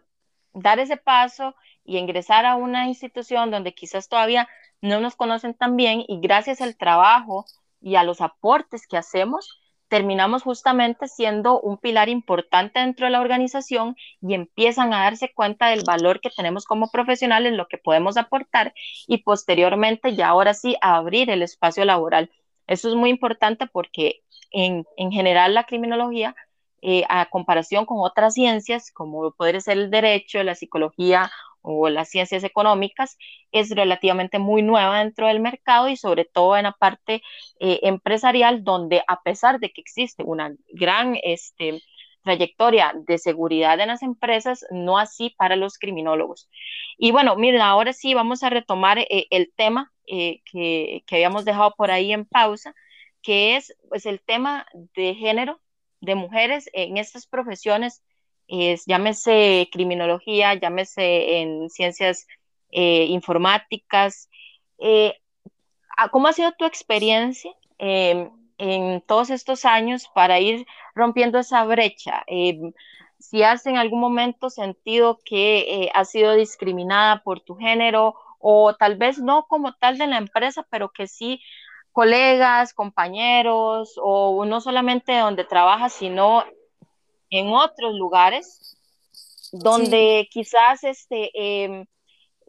dar 0.54 0.78
ese 0.78 0.96
paso 0.96 1.54
y 1.84 1.98
ingresar 1.98 2.46
a 2.46 2.56
una 2.56 2.86
institución 2.88 3.50
donde 3.50 3.74
quizás 3.74 4.08
todavía 4.08 4.48
no 4.80 5.00
nos 5.00 5.16
conocen 5.16 5.54
tan 5.54 5.76
bien 5.76 6.04
y 6.06 6.20
gracias 6.20 6.60
al 6.60 6.76
trabajo 6.76 7.46
y 7.86 7.94
a 7.94 8.02
los 8.02 8.20
aportes 8.20 8.88
que 8.88 8.96
hacemos, 8.96 9.60
terminamos 9.86 10.42
justamente 10.42 11.06
siendo 11.06 11.60
un 11.60 11.78
pilar 11.78 12.08
importante 12.08 12.80
dentro 12.80 13.06
de 13.06 13.12
la 13.12 13.20
organización 13.20 13.94
y 14.20 14.34
empiezan 14.34 14.92
a 14.92 15.04
darse 15.04 15.32
cuenta 15.32 15.68
del 15.68 15.84
valor 15.86 16.20
que 16.20 16.30
tenemos 16.30 16.64
como 16.64 16.90
profesionales, 16.90 17.52
lo 17.52 17.68
que 17.68 17.78
podemos 17.78 18.16
aportar 18.16 18.74
y 19.06 19.18
posteriormente 19.18 20.16
ya 20.16 20.30
ahora 20.30 20.52
sí 20.52 20.76
abrir 20.80 21.30
el 21.30 21.42
espacio 21.42 21.84
laboral. 21.84 22.32
Eso 22.66 22.88
es 22.88 22.96
muy 22.96 23.08
importante 23.08 23.68
porque 23.68 24.24
en, 24.50 24.84
en 24.96 25.12
general 25.12 25.54
la 25.54 25.62
criminología, 25.62 26.34
eh, 26.82 27.04
a 27.08 27.26
comparación 27.26 27.86
con 27.86 27.98
otras 28.00 28.34
ciencias 28.34 28.90
como 28.90 29.30
puede 29.30 29.60
ser 29.60 29.78
el 29.78 29.90
derecho, 29.92 30.42
la 30.42 30.56
psicología 30.56 31.30
o 31.66 31.88
las 31.88 32.08
ciencias 32.08 32.44
económicas 32.44 33.18
es 33.50 33.70
relativamente 33.70 34.38
muy 34.38 34.62
nueva 34.62 35.00
dentro 35.00 35.26
del 35.26 35.40
mercado 35.40 35.88
y 35.88 35.96
sobre 35.96 36.24
todo 36.24 36.56
en 36.56 36.62
la 36.62 36.72
parte 36.72 37.22
eh, 37.58 37.80
empresarial 37.82 38.62
donde 38.62 39.02
a 39.08 39.20
pesar 39.22 39.58
de 39.58 39.72
que 39.72 39.80
existe 39.80 40.22
una 40.22 40.54
gran 40.68 41.18
este, 41.24 41.82
trayectoria 42.22 42.92
de 43.06 43.18
seguridad 43.18 43.80
en 43.80 43.88
las 43.88 44.02
empresas, 44.02 44.64
no 44.70 44.96
así 44.98 45.34
para 45.36 45.56
los 45.56 45.76
criminólogos. 45.78 46.48
Y 46.98 47.10
bueno, 47.10 47.34
miren, 47.36 47.62
ahora 47.62 47.92
sí 47.92 48.14
vamos 48.14 48.44
a 48.44 48.50
retomar 48.50 48.98
eh, 49.00 49.26
el 49.30 49.52
tema 49.56 49.92
eh, 50.06 50.42
que, 50.50 51.02
que, 51.06 51.16
habíamos 51.16 51.44
dejado 51.44 51.74
por 51.76 51.90
ahí 51.90 52.12
en 52.12 52.26
pausa, 52.26 52.74
que 53.22 53.56
es 53.56 53.76
pues, 53.88 54.06
el 54.06 54.20
tema 54.20 54.66
de 54.94 55.14
género 55.16 55.60
de 56.00 56.14
mujeres 56.14 56.70
en 56.72 56.96
estas 56.96 57.26
profesiones 57.26 58.02
es, 58.48 58.84
llámese 58.86 59.68
criminología, 59.72 60.54
llámese 60.54 61.40
en 61.40 61.70
ciencias 61.70 62.26
eh, 62.70 63.06
informáticas. 63.08 64.28
Eh, 64.78 65.14
¿Cómo 66.10 66.28
ha 66.28 66.32
sido 66.32 66.52
tu 66.52 66.64
experiencia 66.64 67.50
em, 67.78 68.30
en 68.58 69.00
todos 69.02 69.30
estos 69.30 69.64
años 69.64 70.08
para 70.14 70.40
ir 70.40 70.66
rompiendo 70.94 71.38
esa 71.38 71.64
brecha? 71.64 72.22
Em, 72.26 72.72
si 73.18 73.42
has 73.42 73.66
en 73.66 73.76
algún 73.78 74.00
momento 74.00 74.50
sentido 74.50 75.18
que 75.24 75.84
eh, 75.84 75.90
has 75.94 76.10
sido 76.10 76.34
discriminada 76.34 77.22
por 77.22 77.40
tu 77.40 77.56
género 77.56 78.14
o 78.38 78.74
tal 78.74 78.96
vez 78.96 79.18
no 79.18 79.46
como 79.48 79.72
tal 79.74 79.98
de 79.98 80.06
la 80.06 80.18
empresa, 80.18 80.66
pero 80.70 80.90
que 80.92 81.06
sí 81.08 81.40
colegas, 81.92 82.74
compañeros 82.74 83.98
o 84.02 84.44
no 84.44 84.60
solamente 84.60 85.16
donde 85.18 85.44
trabajas, 85.44 85.94
sino 85.94 86.44
en 87.36 87.48
otros 87.48 87.94
lugares 87.94 88.76
donde 89.52 90.28
quizás 90.30 90.84
este, 90.84 91.30
em, 91.34 91.86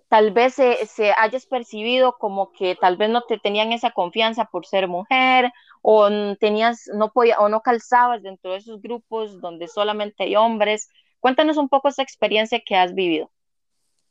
tal 0.07 0.31
vez 0.31 0.55
se, 0.55 1.13
hayas 1.17 1.45
percibido 1.45 2.17
como 2.17 2.51
que 2.51 2.75
tal 2.75 2.97
vez 2.97 3.09
no 3.09 3.21
te 3.23 3.37
tenían 3.37 3.71
esa 3.71 3.91
confianza 3.91 4.45
por 4.45 4.65
ser 4.65 4.87
mujer 4.87 5.51
o 5.81 6.09
tenías 6.39 6.89
no 6.93 7.11
podía 7.11 7.39
o 7.39 7.49
no 7.49 7.61
calzabas 7.61 8.23
dentro 8.23 8.51
de 8.51 8.57
esos 8.57 8.81
grupos 8.81 9.39
donde 9.41 9.67
solamente 9.67 10.23
hay 10.23 10.35
hombres. 10.35 10.89
Cuéntanos 11.19 11.57
un 11.57 11.69
poco 11.69 11.89
esa 11.89 12.03
experiencia 12.03 12.61
que 12.65 12.75
has 12.75 12.93
vivido. 12.93 13.31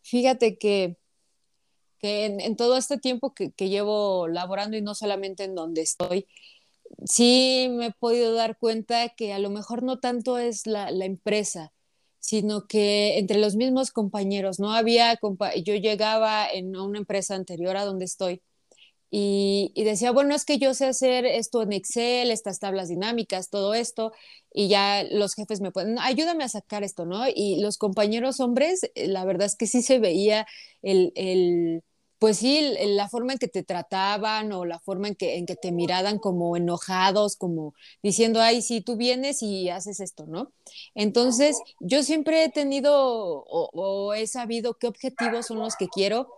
Fíjate 0.02 0.58
que, 0.58 0.96
que 1.98 2.26
en, 2.26 2.56
todo 2.56 2.76
este 2.76 2.98
tiempo 2.98 3.34
que, 3.34 3.52
que, 3.52 3.68
llevo 3.68 4.28
laborando 4.28 4.76
y 4.76 4.82
no 4.82 4.94
solamente 4.94 5.44
en 5.44 5.54
donde 5.54 5.82
estoy, 5.82 6.26
sí 7.04 7.68
me 7.70 7.86
he 7.86 7.92
podido 7.92 8.34
dar 8.34 8.58
cuenta 8.58 9.08
que 9.10 9.32
a 9.32 9.38
lo 9.38 9.50
mejor 9.50 9.82
no 9.82 9.98
tanto 10.00 10.38
es 10.38 10.66
la, 10.66 10.88
empresa, 10.90 11.72
sino 12.20 12.66
que 12.66 13.18
entre 13.18 13.38
los 13.38 13.56
mismos 13.56 13.92
compañeros, 13.92 14.58
no 14.60 14.72
había, 14.72 15.18
yo 15.64 15.74
llegaba 15.74 16.48
en 16.50 16.76
una 16.76 16.98
empresa 16.98 17.34
anterior 17.34 17.76
a 17.76 17.84
donde 17.84 18.04
estoy 18.06 18.42
y, 19.10 19.72
decía, 19.84 20.10
bueno, 20.10 20.34
es 20.34 20.44
que 20.44 20.58
yo 20.58 20.74
sé 20.74 20.86
hacer 20.86 21.24
esto 21.26 21.62
en 21.62 21.72
Excel, 21.72 22.30
estas 22.30 22.58
tablas 22.58 22.88
dinámicas, 22.88 23.50
todo 23.50 23.74
esto, 23.74 24.12
y 24.52 24.68
ya 24.68 25.04
los 25.04 25.34
jefes 25.34 25.60
me 25.60 25.70
pueden, 25.70 25.98
ayúdame 26.00 26.44
a 26.44 26.48
sacar 26.48 26.82
esto, 26.82 27.06
¿no? 27.06 27.24
Y 27.34 27.60
los 27.60 27.78
compañeros 27.78 28.40
hombres, 28.40 28.90
eh, 28.94 29.06
la 29.08 29.24
verdad 29.24 29.46
es 29.46 29.56
que 29.56 29.66
sí 29.66 29.82
se 29.82 29.98
veía 30.00 30.46
el, 30.82 31.12
el 31.14 31.82
pues 32.18 32.38
sí, 32.38 32.74
la 32.94 33.08
forma 33.08 33.32
en 33.32 33.38
que 33.38 33.48
te 33.48 33.62
trataban 33.62 34.52
o 34.52 34.64
la 34.64 34.78
forma 34.78 35.08
en 35.08 35.14
que, 35.14 35.36
en 35.36 35.46
que 35.46 35.56
te 35.56 35.72
miraban 35.72 36.18
como 36.18 36.56
enojados, 36.56 37.36
como 37.36 37.74
diciendo, 38.02 38.40
ay, 38.40 38.62
sí, 38.62 38.80
tú 38.80 38.96
vienes 38.96 39.42
y 39.42 39.68
haces 39.68 40.00
esto, 40.00 40.26
¿no? 40.26 40.52
Entonces, 40.94 41.58
yo 41.80 42.02
siempre 42.02 42.44
he 42.44 42.50
tenido 42.50 42.92
o, 43.48 44.14
he 44.14 44.26
sabido 44.26 44.74
qué 44.74 44.86
objetivos 44.86 45.46
son 45.46 45.58
los 45.58 45.76
que 45.76 45.88
quiero 45.88 46.28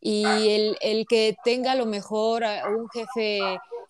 y 0.00 0.24
el, 0.50 0.76
el 0.80 1.06
que 1.06 1.36
tenga 1.44 1.72
a 1.72 1.76
lo 1.76 1.86
mejor 1.86 2.44
un 2.76 2.88
jefe 2.90 3.40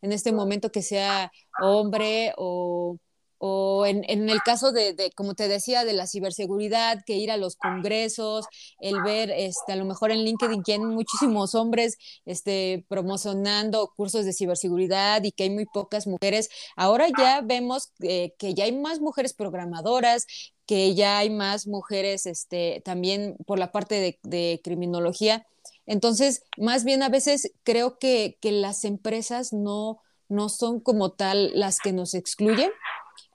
en 0.03 0.13
este 0.13 0.33
momento 0.33 0.71
que 0.71 0.83
sea 0.83 1.33
hombre 1.63 2.33
o 2.37 2.99
o 3.47 3.85
en, 3.85 4.31
el 4.31 4.41
caso 4.41 4.73
de, 4.73 5.13
como 5.15 5.35
te 5.35 5.49
decía, 5.49 5.85
de 5.85 5.93
la 5.93 6.07
ciberseguridad, 6.07 7.05
que 7.05 7.19
ir 7.19 7.31
a 7.31 7.37
los 7.37 7.57
congresos, 7.57 8.47
el 8.81 9.03
ver, 9.03 9.31
este, 9.31 9.73
a 9.73 9.77
lo 9.77 9.85
mejor 9.85 10.13
en 10.13 10.25
LinkedIn 10.25 10.63
que 10.63 10.73
hay 10.73 10.79
muchísimos 10.79 11.55
hombres 11.55 11.99
este, 12.25 12.87
promocionando 12.89 13.93
cursos 13.97 14.25
de 14.25 14.33
ciberseguridad 14.33 15.23
y 15.25 15.33
que 15.33 15.43
hay 15.43 15.51
muy 15.51 15.67
pocas 15.67 16.07
mujeres. 16.07 16.49
Ahora 16.75 17.09
ya 17.19 17.43
vemos 17.43 17.93
eh, 18.01 18.33
que 18.39 18.55
ya 18.55 18.65
hay 18.65 18.73
más 18.73 19.01
mujeres 19.01 19.35
programadoras, 19.35 20.27
que 20.65 20.95
ya 20.95 21.19
hay 21.19 21.29
más 21.29 21.67
mujeres 21.67 22.25
este, 22.25 22.81
también 22.83 23.37
por 23.47 23.59
la 23.59 23.73
parte 23.73 24.19
de, 24.23 24.61
criminología. 24.65 25.47
Entonces, 25.85 26.45
más 26.57 26.85
bien 26.85 27.03
a 27.03 27.11
veces 27.11 27.53
creo 27.63 27.99
que, 27.99 28.39
las 28.41 28.87
empresas 28.87 29.53
no 29.53 30.01
son 30.49 30.81
como 30.81 31.13
tal 31.13 31.51
las 31.53 31.79
que 31.79 31.93
nos 31.93 32.15
excluyen, 32.15 32.71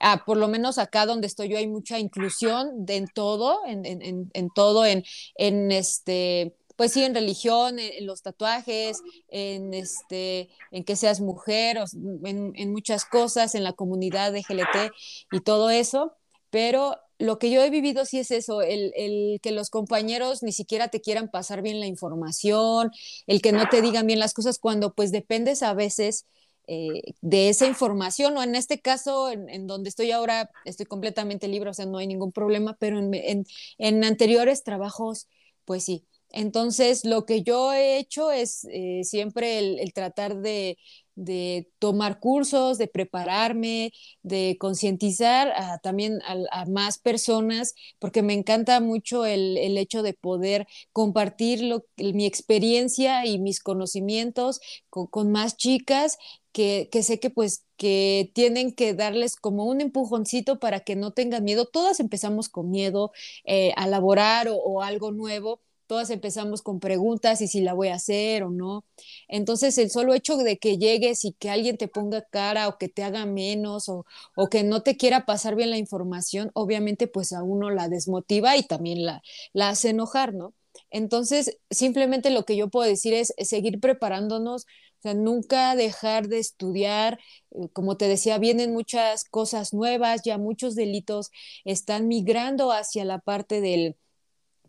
Ah, 0.00 0.24
por 0.24 0.38
lo 0.38 0.48
menos 0.48 0.78
acá 0.78 1.06
donde 1.06 1.26
estoy 1.26 1.48
yo 1.48 1.58
hay 1.58 1.68
mucha 1.68 1.98
inclusión 1.98 2.86
en 2.88 3.06
todo, 3.06 3.60
en, 3.66 3.84
en, 3.84 4.30
en, 4.32 4.50
todo, 4.50 4.86
en, 4.86 5.04
en 5.36 5.70
este, 5.70 6.56
pues 6.76 6.94
sí, 6.94 7.04
en 7.04 7.14
religión, 7.14 7.78
en, 7.78 8.06
los 8.06 8.22
tatuajes, 8.22 9.02
en 9.28 9.74
este, 9.74 10.48
en 10.70 10.84
que 10.84 10.96
seas 10.96 11.20
mujer, 11.20 11.78
en, 12.24 12.52
en 12.56 12.72
muchas 12.72 13.04
cosas, 13.04 13.54
en 13.54 13.62
la 13.62 13.74
comunidad 13.74 14.32
de 14.32 14.40
GLT 14.40 14.90
y 15.32 15.40
todo 15.40 15.68
eso, 15.68 16.14
pero 16.48 16.96
lo 17.18 17.38
que 17.38 17.50
yo 17.50 17.62
he 17.62 17.68
vivido 17.68 18.06
sí 18.06 18.18
es 18.18 18.30
eso, 18.30 18.62
el, 18.62 18.92
el, 18.96 19.40
que 19.42 19.52
los 19.52 19.68
compañeros 19.68 20.42
ni 20.42 20.52
siquiera 20.52 20.88
te 20.88 21.02
quieran 21.02 21.30
pasar 21.30 21.60
bien 21.60 21.78
la 21.78 21.86
información, 21.86 22.90
el 23.26 23.42
que 23.42 23.52
no 23.52 23.68
te 23.68 23.82
digan 23.82 24.06
bien 24.06 24.18
las 24.18 24.32
cosas 24.32 24.58
cuando 24.58 24.94
pues 24.94 25.12
dependes 25.12 25.62
a 25.62 25.74
veces 25.74 26.24
eh, 26.72 27.14
de 27.20 27.48
esa 27.48 27.66
información, 27.66 28.36
o 28.36 28.44
en 28.44 28.54
este 28.54 28.80
caso, 28.80 29.28
en, 29.28 29.66
donde 29.66 29.88
estoy 29.88 30.12
ahora, 30.12 30.52
estoy 30.64 30.86
completamente 30.86 31.48
libre, 31.48 31.70
o 31.70 31.74
sea, 31.74 31.84
no 31.84 31.98
hay 31.98 32.06
ningún 32.06 32.30
problema, 32.30 32.76
pero 32.78 33.00
en, 33.00 34.04
anteriores 34.04 34.62
trabajos, 34.62 35.26
pues 35.64 35.82
sí. 35.82 36.06
Entonces, 36.30 37.04
lo 37.04 37.26
que 37.26 37.42
yo 37.42 37.72
he 37.72 37.98
hecho 37.98 38.30
es 38.30 38.64
eh, 38.70 39.00
siempre 39.02 39.58
el 39.58 39.92
tratar 39.92 40.36
de, 40.36 40.78
de 41.20 41.68
tomar 41.78 42.18
cursos, 42.18 42.78
de 42.78 42.88
prepararme, 42.88 43.92
de 44.22 44.56
concientizar 44.58 45.52
también 45.82 46.18
a, 46.24 46.64
más 46.64 46.98
personas, 46.98 47.74
porque 47.98 48.22
me 48.22 48.32
encanta 48.32 48.80
mucho 48.80 49.26
el, 49.26 49.76
hecho 49.76 50.02
de 50.02 50.14
poder 50.14 50.66
compartir 50.92 51.62
mi 51.98 52.24
experiencia 52.24 53.26
y 53.26 53.38
mis 53.38 53.60
conocimientos 53.60 54.60
con, 54.88 55.30
más 55.30 55.58
chicas 55.58 56.16
que, 56.52 56.88
sé 57.02 57.20
que 57.20 57.30
pues 57.30 57.64
que 57.76 58.30
tienen 58.34 58.72
que 58.74 58.94
darles 58.94 59.36
como 59.36 59.64
un 59.64 59.80
empujoncito 59.80 60.58
para 60.58 60.80
que 60.80 60.96
no 60.96 61.12
tengan 61.12 61.44
miedo. 61.44 61.66
Todas 61.66 62.00
empezamos 62.00 62.48
con 62.48 62.70
miedo 62.70 63.12
eh, 63.44 63.72
a 63.76 63.86
laborar 63.86 64.48
o 64.50 64.82
algo 64.82 65.12
nuevo 65.12 65.60
todas 65.90 66.10
empezamos 66.10 66.62
con 66.62 66.78
preguntas 66.78 67.40
y 67.40 67.48
si 67.48 67.62
la 67.62 67.74
voy 67.74 67.88
a 67.88 67.96
hacer 67.96 68.44
o 68.44 68.50
no. 68.50 68.84
Entonces, 69.26 69.76
el 69.76 69.90
solo 69.90 70.14
hecho 70.14 70.36
de 70.36 70.56
que 70.56 70.78
llegues 70.78 71.24
y 71.24 71.32
que 71.32 71.50
alguien 71.50 71.76
te 71.78 71.88
ponga 71.88 72.22
cara 72.22 72.68
o 72.68 72.78
que 72.78 72.88
te 72.88 73.02
haga 73.02 73.26
menos 73.26 73.88
o, 73.88 74.04
que 74.52 74.62
no 74.62 74.82
te 74.84 74.96
quiera 74.96 75.26
pasar 75.26 75.56
bien 75.56 75.70
la 75.70 75.78
información, 75.78 76.52
obviamente 76.54 77.08
pues 77.08 77.32
a 77.32 77.42
uno 77.42 77.70
la 77.70 77.88
desmotiva 77.88 78.56
y 78.56 78.62
también 78.62 79.04
la, 79.04 79.22
la 79.52 79.70
hace 79.70 79.88
enojar, 79.90 80.32
¿no? 80.32 80.54
Entonces, 80.90 81.58
simplemente 81.70 82.30
lo 82.30 82.44
que 82.44 82.56
yo 82.56 82.68
puedo 82.68 82.88
decir 82.88 83.14
es, 83.14 83.32
seguir 83.38 83.80
preparándonos, 83.80 84.66
o 85.00 85.02
sea, 85.02 85.14
nunca 85.14 85.74
dejar 85.76 86.28
de 86.28 86.38
estudiar. 86.38 87.18
Eh, 87.52 87.68
como 87.72 87.96
te 87.96 88.08
decía, 88.08 88.38
vienen 88.38 88.72
muchas 88.72 89.24
cosas 89.24 89.72
nuevas, 89.72 90.22
ya 90.24 90.38
muchos 90.38 90.74
delitos 90.74 91.30
están 91.64 92.08
migrando 92.08 92.72
hacia 92.72 93.04
la 93.04 93.18
parte 93.20 93.60
del, 93.60 93.96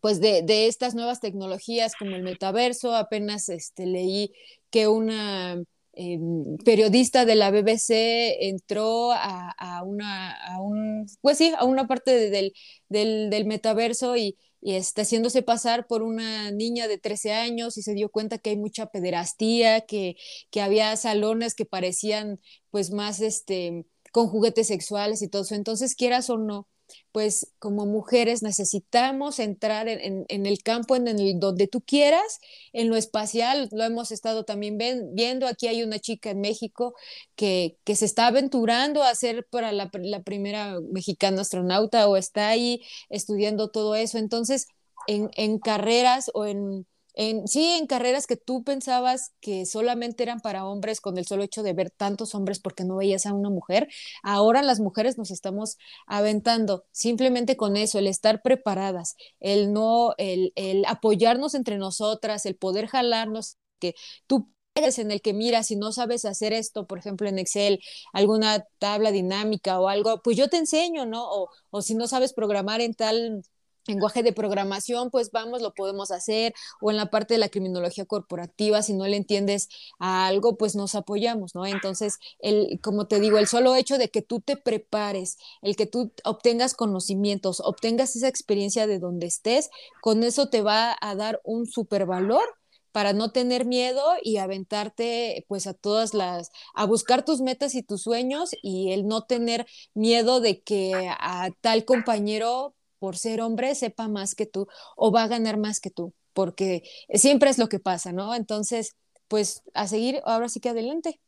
pues 0.01 0.21
de, 0.21 0.41
de, 0.43 0.67
estas 0.67 0.95
nuevas 0.95 1.19
tecnologías 1.19 1.95
como 1.95 2.15
el 2.15 2.23
metaverso. 2.23 2.95
Apenas 2.95 3.49
este, 3.49 3.86
leí 3.86 4.34
que 4.69 4.88
una 4.88 5.62
eh, 5.93 6.19
periodista 6.63 7.25
de 7.25 7.36
la 7.36 7.51
BBC 7.51 8.47
entró 8.47 9.12
a, 9.12 9.51
a, 9.51 9.84
una, 9.84 10.31
a 10.31 10.62
un, 10.62 11.07
pues 11.21 11.38
sí, 11.38 11.53
a 11.57 11.65
una 11.65 11.88
parte 11.88 12.29
del, 12.29 12.53
del, 12.89 13.29
del, 13.29 13.45
metaverso 13.45 14.15
y, 14.15 14.38
y 14.62 14.76
está 14.76 15.02
haciéndose 15.04 15.41
pasar 15.43 15.88
por 15.88 16.04
una 16.04 16.52
niña 16.52 16.88
de 16.88 16.97
13 16.97 17.34
años 17.34 17.78
y 17.78 17.82
se 17.82 17.93
dio 17.93 18.10
cuenta 18.10 18.38
que 18.38 18.52
hay 18.52 18.58
mucha 18.58 18.88
pederastía, 18.88 19.82
que, 19.82 20.15
que 20.52 20.62
había 20.62 20.95
salones 20.97 21.56
que 21.56 21.65
parecían 21.65 22.39
pues 22.69 22.91
más 22.91 23.21
este 23.21 23.86
con 24.12 24.28
juguetes 24.28 24.67
sexuales 24.67 25.21
y 25.21 25.30
todo 25.30 25.43
eso. 25.43 25.56
Entonces, 25.56 25.95
quieras 25.95 26.30
o 26.30 26.38
no, 26.38 26.67
pues 27.12 27.51
como 27.60 27.86
mujeres 27.86 28.41
necesitamos 28.41 29.39
entrar 29.39 29.88
en, 29.88 30.25
el 30.30 30.63
campo 30.63 30.95
en 30.95 31.39
donde 31.39 31.67
tú 31.67 31.82
quieras, 31.82 32.39
en 32.73 32.89
lo 32.89 32.95
espacial, 32.95 33.69
lo 33.71 33.84
hemos 33.84 34.12
estado 34.12 34.45
también 34.45 34.77
viendo, 35.13 35.47
aquí 35.47 35.67
hay 35.67 35.84
una 35.84 35.99
chica 35.99 36.32
en 36.32 36.41
México 36.41 36.95
que, 37.36 37.77
que 37.84 37.95
se 37.95 38.06
está 38.06 38.27
aventurando 38.27 39.04
a 39.04 39.13
ser 39.15 39.45
para 39.49 39.71
la, 39.71 39.89
la 39.93 40.23
primera 40.23 40.80
mexicana 40.91 41.41
astronauta 41.41 42.08
o 42.08 42.17
está 42.17 42.49
ahí 42.49 42.82
estudiando 43.10 43.69
todo 43.69 43.95
eso, 43.95 44.17
entonces 44.17 44.67
en, 45.08 45.30
en 45.36 45.60
carreras 45.60 46.32
o 46.34 46.45
en 46.45 46.86
en, 47.13 47.47
sí, 47.47 47.63
en 47.80 47.88
carreras 47.88 48.28
que 48.28 48.38
tú 48.38 48.63
pensabas 48.63 49.34
que 49.41 49.65
solamente 49.65 50.24
eran 50.24 50.39
para 50.39 50.65
hombres 50.65 51.02
con 51.02 51.17
el 51.17 51.26
solo 51.26 51.43
hecho 51.43 51.63
de 51.63 51.74
ver 51.74 51.91
tantos 51.91 52.36
hombres 52.36 52.60
porque 52.60 52.84
no 52.86 52.97
veías 52.97 53.26
a 53.26 53.34
una 53.34 53.50
mujer, 53.50 53.88
ahora 54.24 54.62
las 54.62 54.80
mujeres 54.80 55.17
nos 55.17 55.32
estamos 55.32 55.78
aventando 56.08 56.86
simplemente 56.91 57.58
con 57.58 57.78
eso, 57.78 58.00
el 58.00 58.08
estar 58.08 58.41
preparadas, 58.41 59.15
el 59.39 59.74
no, 59.74 60.13
el, 60.17 60.54
apoyarnos 60.88 61.54
entre 61.56 61.78
nosotras, 61.78 62.45
el 62.45 62.56
poder 62.56 62.88
jalarnos, 62.88 63.58
que 63.80 63.95
tú 64.28 64.50
eres 64.76 65.00
en 65.00 65.12
el 65.12 65.21
que 65.21 65.34
miras 65.34 65.67
si 65.67 65.76
no 65.76 65.91
sabes 65.91 66.24
hacer 66.26 66.54
esto, 66.54 66.88
por 66.88 66.97
ejemplo 67.00 67.28
en 67.28 67.39
Excel, 67.39 67.80
alguna 68.13 68.65
tabla 68.80 69.12
dinámica 69.12 69.80
o 69.80 69.89
algo, 69.89 70.21
pues 70.24 70.38
yo 70.38 70.47
te 70.50 70.58
enseño, 70.58 71.06
¿no? 71.06 71.24
O, 71.30 71.50
o 71.71 71.82
si 71.82 71.93
no 71.95 72.08
sabes 72.08 72.34
programar 72.34 72.80
en 72.82 72.93
tal 72.93 73.43
lenguaje 73.88 74.24
de 74.24 74.34
programación, 74.34 75.10
pues 75.12 75.32
vamos, 75.32 75.62
lo 75.62 75.74
podemos 75.74 76.12
hacer, 76.12 76.54
o 76.82 76.91
en 76.91 76.98
la 76.98 77.10
parte 77.10 77.34
de 77.34 77.39
la 77.39 77.50
criminología 77.50 78.06
corporativa, 78.06 78.82
si 78.82 78.94
no 78.94 79.08
le 79.08 79.17
entiendes 79.17 79.70
a 80.00 80.28
algo, 80.28 80.58
pues 80.58 80.76
nos 80.76 80.96
apoyamos, 80.96 81.56
¿no? 81.56 81.65
Entonces, 81.65 82.17
el, 82.39 82.80
como 82.82 83.08
te 83.08 83.20
digo, 83.20 83.38
el 83.38 83.48
solo 83.48 83.76
hecho 83.76 83.98
de 83.98 84.10
que 84.10 84.22
tú 84.22 84.39
te 84.41 84.58
prepares, 84.58 85.38
el 85.62 85.76
que 85.76 85.86
tú 85.86 86.12
obtengas 86.24 86.74
conocimientos, 86.74 87.62
obtengas 87.62 88.15
esa 88.15 88.28
experiencia 88.28 88.88
de 88.88 89.00
donde 89.00 89.28
estés, 89.28 89.70
con 90.02 90.24
eso 90.24 90.50
te 90.50 90.62
va 90.62 90.96
a 91.02 91.15
dar 91.15 91.41
un 91.44 91.65
super 91.65 92.06
valor 92.06 92.44
para 92.91 93.13
no 93.13 93.32
tener 93.32 93.65
miedo 93.65 94.04
y 94.22 94.38
aventarte 94.38 95.46
pues 95.48 95.67
a 95.67 95.74
todas 95.74 96.13
las, 96.13 96.52
a 96.74 96.86
buscar 96.86 97.24
tus 97.24 97.41
metas 97.41 97.76
y 97.76 97.84
tus 97.84 98.02
sueños 98.02 98.52
y 98.62 98.91
el 98.91 99.08
no 99.08 99.24
tener 99.24 99.65
miedo 99.94 100.41
de 100.41 100.62
que 100.62 101.10
a 101.10 101.50
tal 101.62 101.86
compañero 101.86 102.76
por 103.01 103.17
ser 103.17 103.41
hombre 103.41 103.73
sepa 103.73 104.07
más 104.07 104.35
que 104.35 104.45
tú 104.45 104.67
o 104.95 105.11
va 105.11 105.23
a 105.23 105.27
ganar 105.27 105.57
más 105.57 105.79
que 105.79 105.89
tú, 105.89 106.13
porque 106.33 106.83
siempre 107.15 107.49
es 107.49 107.57
lo 107.57 107.67
que 107.67 107.79
pasa, 107.79 108.11
¿no? 108.11 108.35
Entonces, 108.35 108.95
pues 109.27 109.63
a 109.73 109.87
seguir, 109.87 110.21
ahora 110.23 110.49
sí 110.49 110.59
que 110.59 110.69
adelante. 110.69 111.19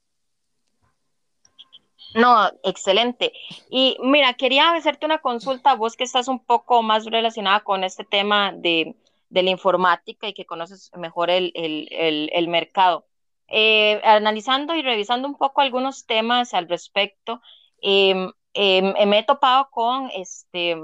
No, 2.13 2.47
excelente. 2.62 3.33
Y 3.71 3.97
mira, 4.01 4.36
quería 4.36 4.71
hacerte 4.75 5.07
una 5.07 5.17
consulta, 5.17 5.73
vos 5.73 5.95
que 5.97 6.03
estás 6.03 6.27
un 6.27 6.45
poco 6.45 6.83
más 6.83 7.05
relacionada 7.05 7.62
con 7.62 7.83
este 7.83 8.03
tema 8.03 8.51
de, 8.51 8.95
la 9.31 9.49
informática 9.49 10.27
y 10.27 10.33
que 10.36 10.45
conoces 10.45 10.91
mejor 10.95 11.31
el, 11.31 12.47
mercado. 12.49 13.07
Eh, 13.47 13.99
analizando 14.03 14.75
y 14.75 14.83
revisando 14.83 15.27
un 15.27 15.38
poco 15.38 15.62
algunos 15.62 16.05
temas 16.05 16.53
al 16.53 16.69
respecto, 16.69 17.41
em, 17.81 18.31
em, 18.53 18.93
me 19.09 19.19
he 19.19 19.23
topado 19.23 19.69
con 19.71 20.12
este, 20.13 20.75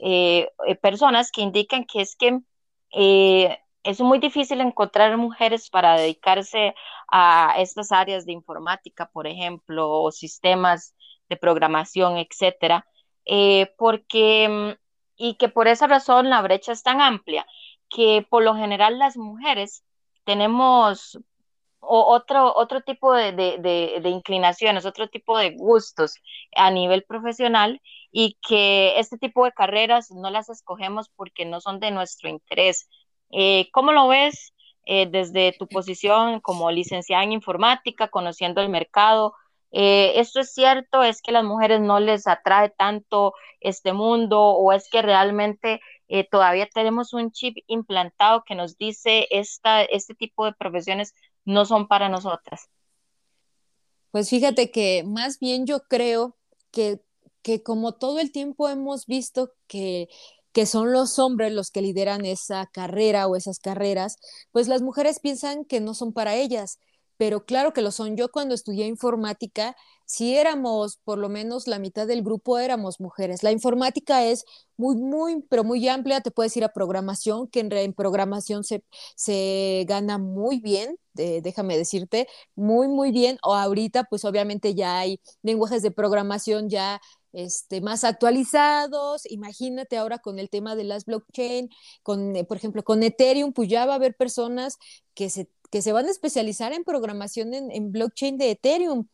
eh, 0.00 0.48
eh, 0.66 0.76
personas 0.76 1.30
que 1.30 1.42
indican 1.42 1.84
que 1.84 2.00
es 2.00 2.16
que 2.16 2.40
eh, 2.92 3.58
es 3.82 4.00
muy 4.00 4.18
difícil 4.18 4.60
encontrar 4.60 5.16
mujeres 5.16 5.70
para 5.70 5.96
dedicarse 5.96 6.74
a 7.08 7.54
estas 7.58 7.92
áreas 7.92 8.26
de 8.26 8.32
informática, 8.32 9.08
por 9.12 9.26
ejemplo, 9.26 9.90
o 9.90 10.10
sistemas 10.12 10.94
de 11.28 11.36
programación, 11.36 12.16
etcétera, 12.18 12.86
porque, 13.78 14.48
mm, 14.48 14.72
y 15.16 15.34
que 15.34 15.48
por 15.48 15.68
esa 15.68 15.86
razón 15.86 16.30
la 16.30 16.42
brecha 16.42 16.72
es 16.72 16.82
tan 16.82 17.00
amplia, 17.00 17.46
que 17.88 18.26
por 18.28 18.42
lo 18.42 18.54
general 18.56 18.98
las 18.98 19.16
mujeres 19.16 19.84
tenemos 20.24 21.18
otro, 21.88 22.54
otro 22.54 22.80
tipo 22.82 23.12
de, 23.12 23.32
de, 23.32 24.08
inclinaciones, 24.08 24.86
otro 24.86 25.08
tipo 25.08 25.38
de 25.38 25.50
gustos 25.56 26.14
a 26.54 26.70
nivel 26.70 27.04
profesional 27.04 27.80
y 28.10 28.38
que 28.46 28.98
este 28.98 29.18
tipo 29.18 29.44
de 29.44 29.52
carreras 29.52 30.10
no 30.10 30.30
las 30.30 30.48
escogemos 30.48 31.08
porque 31.14 31.44
no 31.44 31.60
son 31.60 31.80
de 31.80 31.90
nuestro 31.90 32.28
interés. 32.28 32.88
Eh, 33.30 33.68
¿Cómo 33.72 33.92
lo 33.92 34.08
ves 34.08 34.54
eh, 34.84 35.06
desde 35.10 35.52
tu 35.52 35.66
posición 35.68 36.40
como 36.40 36.70
licenciada 36.70 37.24
en 37.24 37.32
informática, 37.32 38.08
conociendo 38.08 38.60
el 38.60 38.68
mercado? 38.68 39.34
Eh, 39.72 40.12
¿Esto 40.16 40.40
es 40.40 40.54
cierto? 40.54 41.02
¿Es 41.02 41.20
que 41.22 41.30
a 41.30 41.34
las 41.34 41.44
mujeres 41.44 41.80
no 41.80 42.00
les 42.00 42.26
atrae 42.26 42.70
tanto 42.70 43.34
este 43.60 43.92
mundo 43.92 44.40
o 44.40 44.72
es 44.72 44.88
que 44.90 45.02
realmente 45.02 45.80
todavía 46.30 46.68
tenemos 46.72 47.12
un 47.12 47.32
chip 47.32 47.56
implantado 47.66 48.44
que 48.46 48.54
nos 48.54 48.78
dice 48.78 49.26
esta, 49.30 49.82
este 49.82 50.14
tipo 50.14 50.44
de 50.44 50.52
profesiones 50.52 51.12
no 51.46 51.64
son 51.64 51.88
para 51.88 52.10
nosotras? 52.10 52.68
Pues 54.10 54.28
fíjate 54.28 54.70
que 54.70 55.02
más 55.04 55.38
bien 55.38 55.66
yo 55.66 55.80
creo 55.88 56.36
que, 56.70 57.00
que 57.42 57.62
como 57.62 57.92
todo 57.92 58.18
el 58.18 58.32
tiempo 58.32 58.68
hemos 58.68 59.06
visto 59.06 59.52
que 59.66 60.08
que 60.56 60.64
son 60.64 60.90
los 60.90 61.18
hombres 61.18 61.52
los 61.52 61.70
que 61.70 61.82
lideran 61.82 62.24
esa 62.24 62.64
carrera 62.72 63.26
o 63.26 63.36
esas 63.36 63.58
carreras, 63.58 64.16
pues 64.52 64.68
las 64.68 64.80
mujeres 64.80 65.20
piensan 65.20 65.66
que 65.66 65.82
no 65.82 65.92
son 65.92 66.14
para 66.14 66.34
ellas, 66.34 66.78
pero 67.16 67.44
claro 67.44 67.72
que 67.72 67.82
lo 67.82 67.90
son. 67.90 68.16
Yo 68.16 68.30
cuando 68.30 68.54
estudié 68.54 68.86
informática, 68.86 69.76
si 70.04 70.36
éramos 70.36 70.98
por 71.04 71.18
lo 71.18 71.28
menos 71.28 71.66
la 71.66 71.78
mitad 71.78 72.06
del 72.06 72.22
grupo 72.22 72.58
éramos 72.58 73.00
mujeres. 73.00 73.42
La 73.42 73.52
informática 73.52 74.24
es 74.24 74.44
muy, 74.76 74.96
muy, 74.96 75.42
pero 75.48 75.64
muy 75.64 75.86
amplia. 75.88 76.20
Te 76.20 76.30
puedes 76.30 76.56
ir 76.56 76.64
a 76.64 76.72
programación, 76.72 77.48
que 77.48 77.60
en, 77.60 77.92
programación 77.92 78.64
se, 78.64 78.84
se, 79.16 79.84
gana 79.88 80.18
muy 80.18 80.60
bien, 80.60 80.98
déjame 81.14 81.76
decirte, 81.76 82.28
muy, 82.54 82.88
muy 82.88 83.10
bien. 83.12 83.38
O 83.42 83.54
ahorita, 83.54 84.04
pues 84.04 84.24
obviamente 84.24 84.74
ya 84.74 84.98
hay 84.98 85.20
lenguajes 85.42 85.82
de 85.82 85.90
programación 85.90 86.68
ya 86.68 87.00
este, 87.36 87.82
más 87.82 88.04
actualizados. 88.04 89.30
Imagínate 89.30 89.98
ahora 89.98 90.18
con 90.18 90.38
el 90.38 90.48
tema 90.48 90.74
de 90.74 90.84
las 90.84 91.04
blockchain, 91.04 91.68
con, 92.02 92.34
eh, 92.34 92.44
por 92.44 92.56
ejemplo, 92.56 92.82
con 92.82 93.02
Ethereum, 93.02 93.52
pues 93.52 93.68
ya 93.68 93.86
va 93.86 93.92
a 93.92 93.96
haber 93.96 94.16
personas 94.16 94.78
que 95.14 95.30
se, 95.30 95.48
que 95.70 95.82
se 95.82 95.92
van 95.92 96.06
a 96.06 96.10
especializar 96.10 96.72
en 96.72 96.84
programación 96.84 97.54
en, 97.54 97.92
blockchain 97.92 98.38
de 98.38 98.52
Ethereum. 98.52 99.08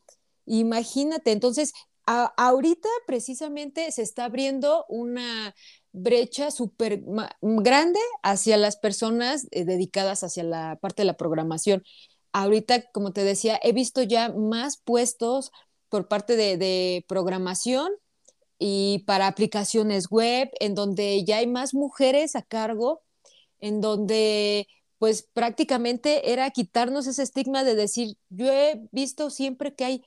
Imagínate, 0.47 1.33
entonces, 1.33 1.73
ahorita 2.07 2.89
precisamente 3.07 3.91
se 3.93 4.03
está 4.03 4.25
abriendo 4.25 4.85
una 4.89 5.55
brecha 5.93 6.51
súper 6.51 7.03
grande 7.41 8.01
hacia 8.23 8.57
las 8.57 8.77
personas 8.77 9.47
eh, 9.51 9.65
dedicadas 9.65 10.25
hacia 10.25 10.45
la 10.45 10.79
parte 10.81 11.03
de 11.03 11.07
la 11.07 11.17
programación. 11.17 11.83
Ahorita, 12.33 12.91
como 12.93 13.13
te 13.13 13.25
decía, 13.25 13.61
he 13.63 13.73
visto 13.73 14.03
ya 14.03 14.31
más 14.31 14.79
puestos 14.79 15.53
por 15.91 16.09
parte 16.09 16.37
de, 16.37 16.57
de 16.57 17.05
programación 17.07 17.93
y 18.59 19.01
para 19.07 19.27
aplicaciones 19.27 20.09
web, 20.09 20.51
en 20.61 20.75
donde 20.75 21.25
ya 21.25 21.39
hay 21.39 21.47
más 21.47 21.75
mujeres 21.75 22.37
a 22.37 22.43
cargo, 22.43 23.03
en 23.61 23.81
donde 23.81 24.69
pues 25.03 25.29
prácticamente 25.33 26.31
era 26.31 26.49
quitarnos 26.53 27.09
ese 27.09 27.25
estigma 27.25 27.65
de 27.65 27.75
decir, 27.75 28.17
yo 28.29 28.53
he 28.53 28.87
visto 28.93 29.31
siempre 29.31 29.75
que 29.75 29.85
hay 29.85 30.03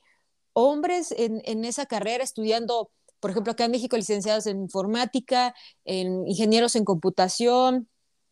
hombres 0.54 1.12
en, 1.18 1.42
en 1.44 1.66
esa 1.66 1.84
carrera 1.84 2.24
estudiando, 2.24 2.90
por 3.20 3.30
ejemplo, 3.30 3.52
acá 3.52 3.66
en 3.66 3.72
México, 3.72 3.94
licenciados 3.98 4.46
en 4.46 4.58
informática, 4.58 5.54
en 5.84 6.26
ingenieros 6.26 6.76
en 6.76 6.86
computación, 6.86 7.90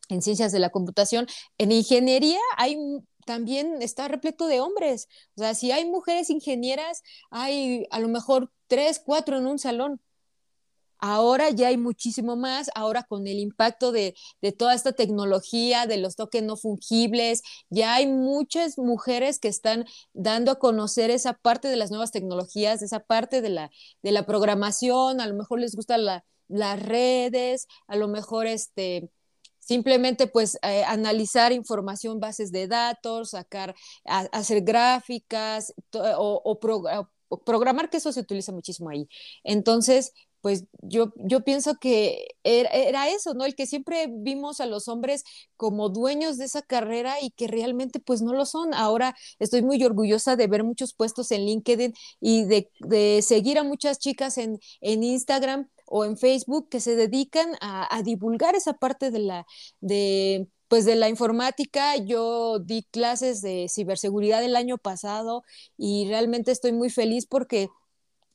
en 0.09 0.23
ciencias 0.23 0.53
de 0.53 0.59
la 0.59 0.71
computación, 0.71 1.27
en 1.59 1.71
ingeniería 1.71 2.41
hay 2.57 2.79
también 3.27 3.83
está 3.83 4.09
repleto 4.09 4.47
de 4.47 4.63
hombres. 4.63 5.07
O 5.37 5.43
sea, 5.43 5.55
si 5.55 5.71
hay 5.71 5.85
mujeres 5.85 6.31
ingenieras, 6.31 7.03
hay 7.29 7.87
a 7.91 8.01
lo 8.01 8.09
mejor 8.09 8.51
tres, 8.69 9.03
cuatro 9.05 9.37
en 9.37 9.47
un 9.47 9.59
salón. 9.59 10.01
Ahora 10.99 11.51
ya 11.51 11.69
hay 11.69 11.77
muchísimo 11.77 12.37
más, 12.37 12.71
ahora 12.75 13.03
con 13.05 13.27
el 13.27 13.39
impacto 13.39 13.93
de, 13.93 14.15
toda 14.59 14.75
esta 14.75 14.93
tecnología, 14.93 15.87
de 15.87 15.99
los 15.99 16.17
toques 16.17 16.43
no 16.43 16.57
fungibles, 16.57 17.43
ya 17.71 17.95
hay 17.95 18.07
muchas 18.07 18.79
mujeres 18.79 19.39
que 19.39 19.49
están 19.49 19.85
dando 20.13 20.53
a 20.53 20.59
conocer 20.59 21.11
esa 21.11 21.35
parte 21.35 21.69
de 21.69 21.77
las 21.77 21.91
nuevas 21.91 22.11
tecnologías, 22.13 22.83
esa 22.83 23.01
parte 23.01 23.43
de 23.43 23.51
la, 23.51 23.71
la 24.03 24.27
programación, 24.27 25.21
a 25.21 25.27
lo 25.27 25.35
mejor 25.35 25.61
les 25.61 25.75
gustan 25.75 26.05
las 26.49 26.83
redes, 26.83 27.67
a 27.87 27.97
lo 27.97 28.09
mejor 28.09 28.47
este, 28.47 29.11
simplemente 29.65 30.27
pues 30.27 30.59
eh, 30.63 30.85
analizar 30.85 31.53
información, 31.53 32.21
bases 32.21 32.53
de 32.53 32.69
datos, 32.69 33.31
sacar, 33.31 33.75
hacer 34.05 34.63
gráficas 34.63 35.75
o, 35.93 36.43
o, 36.45 36.61
programar, 37.45 37.91
que 37.91 37.97
eso 37.97 38.13
se 38.13 38.21
utiliza 38.21 38.53
muchísimo 38.53 38.91
ahí. 38.91 39.09
Entonces, 39.43 40.13
pues 40.45 40.67
yo, 40.83 41.15
yo 41.17 41.43
pienso 41.43 41.77
que 41.77 42.27
era, 42.43 43.09
eso, 43.09 43.33
¿no? 43.33 43.47
El 43.47 43.55
que 43.55 43.67
siempre 43.67 44.09
vimos 44.11 44.61
a 44.61 44.67
los 44.67 44.89
hombres 44.89 45.25
como 45.57 45.89
dueños 45.89 46.37
de 46.37 46.45
esa 46.45 46.61
carrera 46.61 47.15
y 47.23 47.31
que 47.31 47.49
realmente 47.49 47.99
pues 47.99 48.21
no 48.21 48.35
lo 48.35 48.45
son. 48.45 48.75
Ahora 48.75 49.17
estoy 49.39 49.63
muy 49.63 49.83
orgullosa 49.83 50.37
de 50.37 50.47
ver 50.47 50.63
muchos 50.63 50.93
puestos 50.93 51.31
en 51.31 51.47
LinkedIn 51.47 51.95
y 52.21 52.45
de, 52.45 53.23
seguir 53.23 53.59
a 53.59 53.63
muchas 53.63 53.99
chicas 53.99 54.37
en, 54.37 54.59
Instagram 54.83 55.71
o 55.87 56.05
en 56.05 56.19
Facebook 56.19 56.69
que 56.69 56.81
se 56.81 56.95
dedican 56.95 57.55
a, 57.63 57.97
a 57.97 58.03
divulgar 58.03 58.55
esa 58.55 58.75
parte 58.75 59.11
de 59.11 59.21
la, 59.21 59.47
de, 59.81 60.47
pues 60.69 60.85
de 60.85 60.97
la 60.97 61.09
informática, 61.09 61.97
yo 61.97 62.59
di 62.59 62.83
clases 62.91 63.41
de 63.41 63.69
ciberseguridad 63.71 64.45
el 64.45 64.57
año 64.57 64.77
pasado 64.77 65.43
y 65.79 66.07
realmente 66.07 66.53
estoy 66.53 66.73
muy 66.73 66.91
feliz 66.91 67.25
porque 67.25 67.71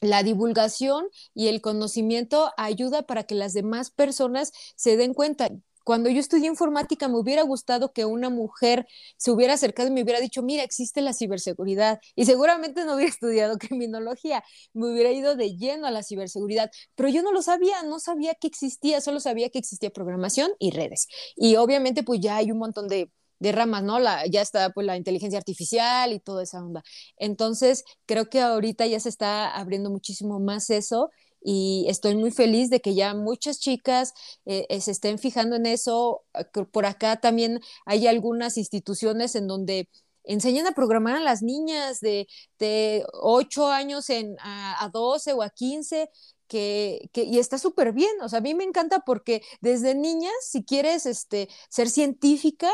la 0.02 0.24
divulgación 0.24 1.08
y 1.34 1.48
el 1.48 1.62
conocimiento 1.62 2.52
ayuda 2.58 3.04
para 3.04 3.24
que 3.24 3.36
las 3.36 3.54
demás 3.54 3.92
personas 3.92 4.52
se 4.76 4.98
den 4.98 5.14
cuenta. 5.14 5.50
Cuando 5.90 6.10
yo 6.10 6.20
estudié 6.20 6.48
informática, 6.48 7.08
me 7.08 7.18
hubiera 7.18 7.42
gustado 7.42 7.94
que 7.94 8.06
una 8.06 8.30
mujer 8.30 8.88
se 9.18 9.32
hubiera 9.32 9.56
acercado 9.56 9.90
y 9.90 9.92
me 9.92 10.04
hubiera 10.04 10.20
dicho, 10.20 10.44
mira, 10.44 10.64
existe 10.64 11.02
la 11.02 11.14
ciberseguridad. 11.14 12.00
Y 12.16 12.26
seguramente 12.26 12.86
no 12.86 12.94
hubiera 12.96 13.10
estudiado 13.12 13.58
criminología, 13.58 14.44
me 14.74 14.92
hubiera 14.92 15.12
ido 15.12 15.36
de 15.36 15.56
lleno 15.58 15.88
a 15.88 15.92
la 15.92 16.04
ciberseguridad. 16.04 16.70
Pero 16.96 17.10
yo 17.10 17.24
no 17.24 17.32
lo 17.32 17.42
sabía, 17.42 17.82
no 17.84 18.00
sabía 18.00 18.36
que 18.36 18.48
existía, 18.48 19.02
solo 19.02 19.20
sabía 19.20 19.50
que 19.50 19.58
existía 19.60 19.90
programación 19.90 20.52
y 20.60 20.72
redes. 20.72 21.08
Y 21.36 21.56
obviamente, 21.56 22.04
pues 22.04 22.20
ya 22.20 22.36
hay 22.38 22.52
un 22.52 22.60
montón 22.60 22.88
de 22.88 23.12
de 23.40 23.52
ramas, 23.52 23.84
¿no? 23.84 24.00
La, 24.00 24.26
ya 24.28 24.42
está 24.42 24.70
pues 24.72 24.86
la 24.86 24.98
inteligencia 24.98 25.40
artificial 25.40 26.14
y 26.14 26.20
toda 26.20 26.44
esa 26.44 26.64
onda. 26.64 26.84
Entonces, 27.18 27.84
creo 28.06 28.30
que 28.30 28.42
ahorita 28.42 28.86
ya 28.86 29.00
se 29.00 29.10
está 29.10 29.50
abriendo 29.56 29.90
muchísimo 29.90 30.40
más 30.40 30.70
eso 30.70 31.10
y 31.42 31.86
estoy 31.88 32.16
muy 32.16 32.32
feliz 32.32 32.70
de 32.70 32.82
que 32.82 32.96
ya 32.96 33.14
muchas 33.14 33.60
chicas 33.60 34.14
eh, 34.46 34.66
eh, 34.70 34.82
se 34.82 34.92
estén 34.92 35.20
fijando 35.20 35.56
en 35.56 35.66
eso. 35.66 36.24
Por 36.72 36.86
acá 36.86 37.18
también 37.22 37.60
hay 37.86 38.08
algunas 38.08 38.58
instituciones 38.58 39.36
en 39.36 39.48
donde 39.48 39.90
enseñan 40.24 40.68
a 40.68 40.74
programar 40.74 41.16
a 41.16 41.22
las 41.22 41.42
niñas 41.42 42.02
de, 42.02 42.28
de 42.60 43.06
8 43.14 43.68
años 43.72 44.10
en, 44.10 44.36
a, 44.42 44.84
a 44.84 44.90
12 44.90 45.34
o 45.34 45.42
a 45.42 45.50
15 45.50 46.10
que, 46.48 47.10
que, 47.14 47.24
y 47.24 47.40
está 47.40 47.58
súper 47.58 47.94
bien, 47.94 48.10
o 48.22 48.28
sea, 48.28 48.40
a 48.40 48.42
mí 48.42 48.56
me 48.56 48.64
encanta 48.64 49.02
porque 49.02 49.42
desde 49.62 49.96
niñas, 49.96 50.34
si 50.42 50.64
quieres 50.66 51.06
este, 51.06 51.48
ser 51.70 51.90
científica, 51.90 52.70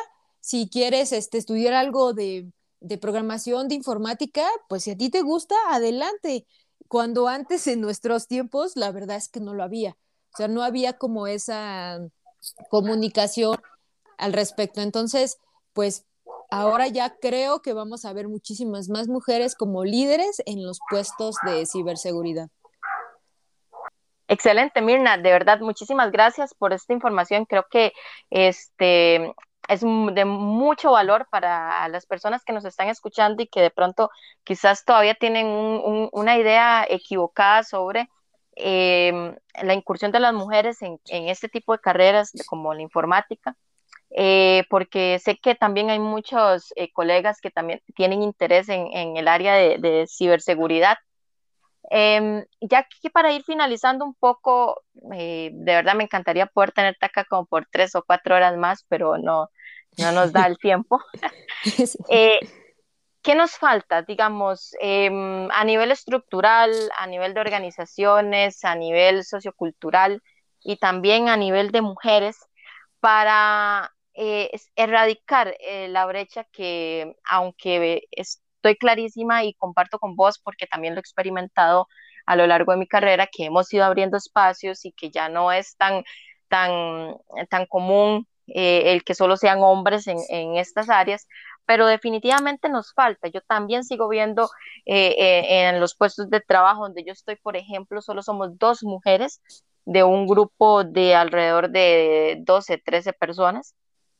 si 0.45 0.69
quieres 0.69 1.11
este, 1.11 1.39
estudiar 1.39 1.73
algo 1.73 2.13
de, 2.13 2.51
programación, 3.01 3.67
de 3.67 3.73
informática, 3.73 4.47
pues 4.69 4.83
si 4.83 4.91
a 4.91 4.95
ti 4.95 5.09
te 5.09 5.23
gusta, 5.23 5.55
adelante. 5.71 6.45
Cuando 6.87 7.27
antes 7.27 7.65
en 7.65 7.81
nuestros 7.81 8.27
tiempos, 8.27 8.75
la 8.75 8.91
verdad 8.91 9.17
es 9.17 9.27
que 9.27 9.39
no 9.39 9.55
lo 9.55 9.63
había. 9.63 9.97
O 10.33 10.37
sea, 10.37 10.47
no 10.47 10.61
había 10.61 10.99
como 10.99 11.25
esa 11.25 11.97
comunicación 12.69 13.57
al 14.19 14.33
respecto. 14.33 14.81
Entonces, 14.81 15.39
pues 15.73 16.05
ahora 16.51 16.89
ya 16.89 17.15
creo 17.19 17.63
que 17.63 17.73
vamos 17.73 18.05
a 18.05 18.13
ver 18.13 18.27
muchísimas 18.27 18.87
más 18.87 19.07
mujeres 19.07 19.55
como 19.55 19.83
líderes 19.83 20.43
en 20.45 20.63
los 20.63 20.77
puestos 20.91 21.37
de 21.43 21.65
ciberseguridad. 21.65 22.49
Excelente, 24.27 24.79
Mirna, 24.83 25.17
de 25.17 25.31
verdad, 25.31 25.59
muchísimas 25.59 26.11
gracias 26.11 26.53
por 26.53 26.71
esta 26.71 26.93
información. 26.93 27.45
Creo 27.45 27.65
que 27.67 27.93
este 28.29 29.33
es 29.67 29.81
de 29.81 30.25
mucho 30.25 30.91
valor 30.91 31.27
para 31.29 31.87
las 31.89 32.05
personas 32.05 32.43
que 32.43 32.53
nos 32.53 32.65
están 32.65 32.89
escuchando 32.89 33.41
y 33.41 33.47
que 33.47 33.61
de 33.61 33.71
pronto 33.71 34.09
quizás 34.43 34.85
todavía 34.85 35.15
tienen 35.15 35.47
una 36.11 36.37
idea 36.37 36.85
equivocada 36.87 37.63
sobre 37.63 38.09
em, 38.55 39.35
la 39.63 39.73
incursión 39.73 40.11
de 40.11 40.19
las 40.19 40.33
mujeres 40.33 40.81
en, 40.81 40.99
este 41.05 41.49
tipo 41.49 41.73
de 41.73 41.79
carreras 41.79 42.31
como 42.47 42.73
la 42.73 42.81
informática. 42.81 43.55
eh, 44.17 44.63
porque 44.69 45.19
sé 45.19 45.37
que 45.37 45.55
también 45.55 45.89
hay 45.89 45.99
muchos 45.99 46.71
eh, 46.75 46.91
colegas 46.93 47.41
que 47.41 47.51
también 47.51 47.81
tienen 47.95 48.21
interés 48.23 48.69
en, 48.69 49.17
el 49.17 49.27
área 49.27 49.55
de, 49.55 50.05
ciberseguridad. 50.07 50.97
Em, 51.91 52.45
ya 52.61 52.87
que 53.01 53.09
para 53.11 53.31
ir 53.33 53.43
finalizando 53.43 54.05
un 54.05 54.15
poco, 54.15 54.81
de 54.93 55.51
verdad 55.65 55.95
me 55.95 56.03
encantaría 56.03 56.47
poder 56.47 56.71
tenerte 56.71 57.05
acá 57.05 57.25
como 57.25 57.45
por 57.45 57.67
tres 57.71 57.95
o 57.95 58.03
cuatro 58.03 58.35
horas 58.35 58.57
más, 58.57 58.85
pero 58.89 59.17
no, 59.17 59.49
no 59.97 60.11
nos 60.11 60.31
da 60.31 60.47
el 60.47 60.57
tiempo. 60.57 60.99
¿Qué 63.25 63.33
nos 63.33 63.57
falta, 63.57 64.03
digamos, 64.03 64.75
em, 64.79 65.49
a 65.49 65.63
nivel 65.63 65.91
estructural, 65.91 66.71
a 66.95 67.07
nivel 67.07 67.33
de 67.33 67.39
organizaciones, 67.39 68.63
a 68.63 68.75
nivel 68.75 69.23
sociocultural 69.23 70.21
y 70.61 70.77
también 70.77 71.27
a 71.27 71.35
nivel 71.35 71.71
de 71.71 71.81
mujeres 71.81 72.37
para 72.99 73.91
eh, 74.13 74.51
erradicar 74.75 75.55
eh, 75.59 75.87
la 75.87 76.05
brecha 76.05 76.43
que, 76.51 77.15
aunque 77.27 78.03
estoy 78.11 78.75
clarísima 78.77 79.43
y 79.43 79.55
comparto 79.55 79.97
con 79.97 80.15
vos, 80.15 80.37
porque 80.37 80.67
también 80.67 80.93
lo 80.93 80.99
he 80.99 81.01
experimentado 81.01 81.87
a 82.27 82.35
lo 82.35 82.45
largo 82.45 82.73
de 82.73 82.77
mi 82.77 82.87
carrera, 82.87 83.25
que 83.25 83.45
hemos 83.45 83.73
ido 83.73 83.85
abriendo 83.85 84.17
espacios 84.17 84.85
y 84.85 84.91
que 84.91 85.09
ya 85.09 85.29
no 85.29 85.51
es 85.51 85.75
tan, 85.77 86.03
tan, 86.47 87.15
tan 87.49 87.65
común 87.65 88.27
eh, 88.47 88.93
el 88.93 89.03
que 89.03 89.15
solo 89.15 89.37
sean 89.37 89.59
hombres 89.61 90.07
en, 90.07 90.17
en 90.29 90.57
estas 90.57 90.89
áreas, 90.89 91.27
pero 91.65 91.87
definitivamente 91.87 92.69
nos 92.69 92.93
falta. 92.93 93.27
Yo 93.27 93.41
también 93.41 93.83
sigo 93.83 94.07
viendo 94.07 94.49
eh, 94.85 95.15
eh, 95.17 95.69
en 95.69 95.79
los 95.79 95.95
puestos 95.95 96.29
de 96.29 96.41
trabajo 96.41 96.83
donde 96.83 97.03
yo 97.03 97.11
estoy, 97.13 97.35
por 97.37 97.57
ejemplo, 97.57 98.01
solo 98.01 98.21
somos 98.21 98.57
dos 98.57 98.83
mujeres 98.83 99.41
de 99.85 100.03
un 100.03 100.27
grupo 100.27 100.83
de 100.83 101.15
alrededor 101.15 101.69
de 101.69 102.37
12, 102.41 102.77
13 102.79 103.13
personas. 103.13 103.75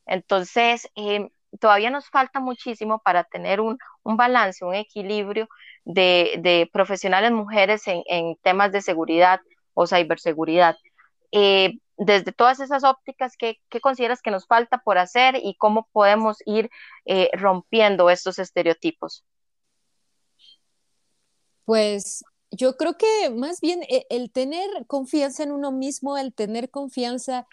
Entonces, 0.06 0.90
em, 0.96 1.30
todavía 1.60 1.90
nos 1.90 2.10
falta 2.10 2.40
muchísimo 2.40 3.00
para 3.04 3.24
tener 3.24 3.62
un, 3.62 3.78
balance, 4.04 4.66
un 4.66 4.76
equilibrio 4.76 5.48
de, 5.84 6.70
profesionales 6.74 7.32
mujeres 7.32 7.88
en, 7.88 8.04
en, 8.08 8.36
temas 8.38 8.72
de 8.72 8.82
seguridad 8.82 9.40
o 9.74 9.88
ciberseguridad. 9.88 10.78
Eh, 11.32 11.80
desde 11.98 12.32
todas 12.32 12.60
esas 12.60 12.84
ópticas, 12.84 13.38
¿qué, 13.38 13.60
consideras 13.82 14.22
que 14.22 14.32
nos 14.32 14.48
falta 14.48 14.80
por 14.80 14.98
hacer 14.98 15.36
y 15.42 15.56
cómo 15.58 15.88
podemos 15.92 16.38
ir 16.46 16.70
eh, 17.06 17.30
rompiendo 17.34 18.10
estos 18.10 18.40
estereotipos? 18.40 19.24
Pues 21.64 22.24
yo 22.52 22.78
creo 22.78 22.98
que 22.98 23.30
más 23.30 23.60
bien 23.62 23.84
eh, 23.84 24.06
el, 24.10 24.32
tener 24.32 24.70
confianza 24.88 25.44
en 25.44 25.52
uno 25.52 25.72
mismo, 25.72 26.18
el 26.18 26.34
tener 26.34 26.70
confianza 26.70 27.48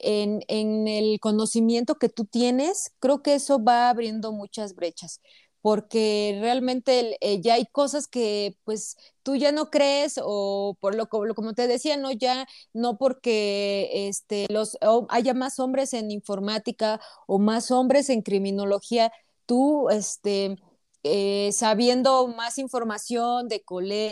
en, 0.00 0.42
en, 0.48 0.86
el 0.86 1.18
conocimiento 1.20 1.96
que 1.96 2.08
tú 2.08 2.24
tienes, 2.24 2.92
creo 3.00 3.22
que 3.22 3.34
eso 3.34 3.62
va 3.62 3.90
abriendo 3.90 4.32
muchas 4.32 4.74
brechas 4.74 5.20
porque 5.62 6.38
realmente 6.40 7.16
eh, 7.20 7.40
ya 7.40 7.54
hay 7.54 7.66
cosas 7.66 8.06
que 8.06 8.56
pues 8.64 8.96
tú 9.22 9.36
ya 9.36 9.52
no 9.52 9.70
crees 9.70 10.20
o 10.22 10.76
por 10.80 10.94
lo, 10.94 11.08
como 11.08 11.54
te 11.54 11.66
decía, 11.66 11.96
no 11.96 12.12
ya 12.12 12.46
no 12.72 12.98
porque 12.98 14.08
este 14.08 14.46
los 14.50 14.78
haya 15.08 15.34
más 15.34 15.58
hombres 15.58 15.92
en 15.94 16.10
informática 16.10 17.00
o 17.26 17.38
más 17.38 17.70
hombres 17.70 18.10
en 18.10 18.22
criminología, 18.22 19.12
tú 19.46 19.88
este 19.90 20.56
eh, 21.04 21.50
sabiendo 21.52 22.26
más 22.28 22.58
información 22.58 23.48
de, 23.48 23.62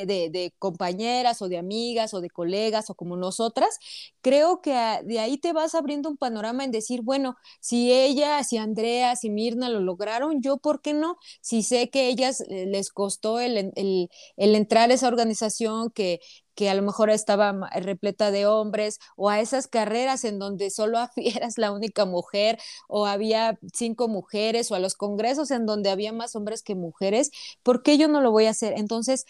de, 0.06 0.54
compañeras 0.58 1.42
o 1.42 1.48
de 1.48 1.58
amigas 1.58 2.14
o 2.14 2.20
de 2.20 2.30
colegas 2.30 2.90
o 2.90 2.94
como 2.94 3.16
nosotras, 3.16 3.78
creo 4.20 4.60
que 4.60 4.72
de 5.04 5.18
ahí 5.20 5.38
te 5.38 5.52
vas 5.52 5.74
abriendo 5.74 6.08
un 6.08 6.16
panorama 6.16 6.64
en 6.64 6.70
decir, 6.70 7.02
bueno, 7.02 7.36
si 7.60 7.92
ella, 7.92 8.42
si 8.44 8.56
Andrea, 8.58 9.16
si 9.16 9.30
Mirna 9.30 9.68
lo 9.68 9.80
lograron, 9.80 10.40
yo, 10.42 10.58
¿por 10.58 10.80
qué 10.80 10.92
no? 10.94 11.18
Si 11.40 11.62
sé 11.62 11.90
que 11.90 12.08
ellas 12.08 12.40
eh, 12.42 12.66
les 12.66 12.90
costó 12.90 13.40
el, 13.40 13.72
el, 13.76 14.08
el 14.36 14.54
entrar 14.54 14.90
a 14.90 14.94
esa 14.94 15.08
organización 15.08 15.90
que, 15.90 16.20
que 16.56 16.68
a 16.70 16.74
lo 16.74 16.82
mejor 16.82 17.10
estaba 17.10 17.52
repleta 17.76 18.32
de 18.32 18.46
hombres, 18.46 18.98
o 19.14 19.28
a 19.28 19.40
esas 19.40 19.68
carreras 19.68 20.24
en 20.24 20.40
donde 20.40 20.70
solo 20.70 20.98
eras 21.16 21.58
la 21.58 21.70
única 21.70 22.04
mujer, 22.04 22.58
o 22.88 23.06
había 23.06 23.58
cinco 23.72 24.08
mujeres, 24.08 24.70
o 24.72 24.74
a 24.74 24.80
los 24.80 24.94
congresos 24.94 25.52
en 25.52 25.66
donde 25.66 25.90
había 25.90 26.12
más 26.12 26.34
hombres 26.34 26.62
que 26.62 26.74
mujeres, 26.74 27.30
¿por 27.62 27.84
qué 27.84 27.98
yo 27.98 28.08
no 28.08 28.20
lo 28.20 28.32
voy 28.32 28.46
a 28.46 28.50
hacer? 28.50 28.74
Entonces, 28.76 29.26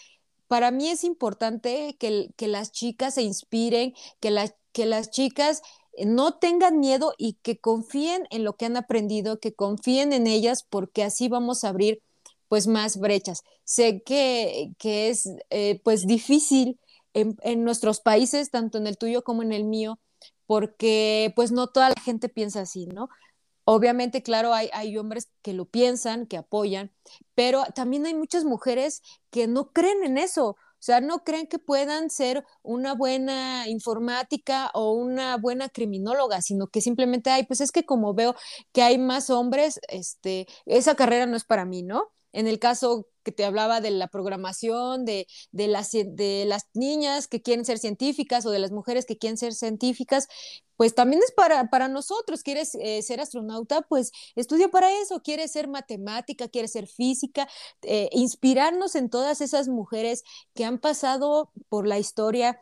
para 0.47 0.71
mí 0.71 0.87
es 0.89 1.03
importante 1.03 1.95
que, 1.99 2.29
que 2.37 2.47
las 2.47 2.71
chicas 2.71 3.15
se 3.15 3.21
inspiren, 3.21 3.93
que, 4.19 4.51
que 4.71 4.85
las 4.85 5.11
chicas 5.11 5.61
no 6.05 6.35
tengan 6.35 6.79
miedo 6.79 7.13
y 7.17 7.33
que 7.41 7.59
confíen 7.59 8.27
en 8.29 8.43
lo 8.43 8.55
que 8.55 8.65
han 8.65 8.77
aprendido, 8.77 9.39
que 9.39 9.53
confíen 9.53 10.13
en 10.13 10.27
ellas, 10.27 10.63
porque 10.63 11.03
así 11.03 11.27
vamos 11.27 11.63
a 11.63 11.69
abrir 11.69 12.01
pues 12.47 12.67
más 12.67 12.97
brechas. 12.97 13.43
Sé 13.63 14.01
que, 14.03 14.71
que 14.77 15.09
es 15.09 15.29
eh, 15.49 15.81
pues 15.83 16.07
difícil 16.07 16.79
en, 17.41 17.63
nuestros 17.63 18.01
países, 18.01 18.51
tanto 18.51 18.77
en 18.77 18.87
el 18.87 18.97
tuyo 18.97 19.23
como 19.23 19.43
en 19.43 19.53
el 19.53 19.63
mío, 19.63 19.99
porque 20.45 21.33
pues 21.35 21.51
no 21.51 21.67
toda 21.67 21.89
la 21.89 22.01
gente 22.01 22.29
piensa 22.29 22.61
así, 22.61 22.87
¿no? 22.87 23.09
Obviamente, 23.65 24.23
claro, 24.23 24.53
hay, 24.53 24.69
hay, 24.73 24.97
hombres 24.97 25.29
que 25.41 25.53
lo 25.53 25.65
piensan, 25.65 26.25
que 26.25 26.37
apoyan, 26.37 26.93
pero 27.35 27.63
también 27.75 28.05
hay 28.05 28.13
muchas 28.13 28.45
mujeres 28.45 29.01
que 29.29 29.47
no 29.47 29.71
creen 29.73 30.03
en 30.03 30.17
eso. 30.17 30.55
O 30.79 30.83
sea, 30.87 31.01
no 31.01 31.23
creen 31.23 31.47
que 31.47 31.59
puedan 31.59 32.09
ser 32.11 32.45
una 32.61 32.93
buena 32.93 33.67
informática 33.67 34.69
o 34.73 34.93
una 34.93 35.35
buena 35.37 35.69
criminóloga, 35.69 36.41
sino 36.41 36.67
que 36.67 36.81
simplemente 36.81 37.31
hay, 37.31 37.45
pues 37.45 37.61
es 37.61 37.71
que 37.71 37.83
como 37.83 38.13
veo 38.13 38.35
que 38.73 38.83
hay 38.83 38.97
más 38.99 39.29
hombres, 39.31 39.79
este, 39.89 40.47
esa 40.65 40.95
carrera 40.95 41.25
no 41.25 41.35
es 41.35 41.45
para 41.45 41.65
mí, 41.65 41.81
¿no? 41.83 42.11
En 42.37 42.47
el 42.47 42.59
caso 42.59 43.07
que 43.23 43.31
te 43.31 43.45
hablaba 43.45 43.81
de 43.81 43.89
la 43.89 44.07
programación, 44.09 45.05
de, 45.05 45.27
de, 45.51 45.67
las, 45.67 45.91
de 45.91 46.45
las 46.47 46.67
niñas 46.75 47.27
que 47.27 47.41
quieren 47.41 47.65
ser 47.65 47.79
científicas 47.79 48.45
o 48.45 48.51
de 48.51 48.59
las 48.59 48.71
mujeres 48.71 49.07
que 49.07 49.17
quieren 49.17 49.37
ser 49.37 49.55
científicas, 49.55 50.27
pues 50.75 50.93
también 50.93 51.23
es 51.23 51.31
para, 51.31 51.71
para 51.71 51.87
nosotros. 51.87 52.43
¿Quieres 52.43 52.75
eh, 52.75 53.01
ser 53.01 53.21
astronauta? 53.21 53.81
Pues 53.81 54.11
estudia 54.35 54.67
para 54.67 54.91
eso. 55.01 55.21
¿Quieres 55.23 55.51
ser 55.51 55.67
matemática? 55.67 56.47
¿Quieres 56.47 56.73
ser 56.73 56.85
física? 56.85 57.47
Eh, 57.81 58.07
inspirarnos 58.11 58.95
en 58.95 59.09
todas 59.09 59.41
esas 59.41 59.67
mujeres 59.67 60.23
que 60.53 60.63
han 60.63 60.77
pasado 60.77 61.51
por 61.69 61.87
la 61.87 61.97
historia 61.97 62.61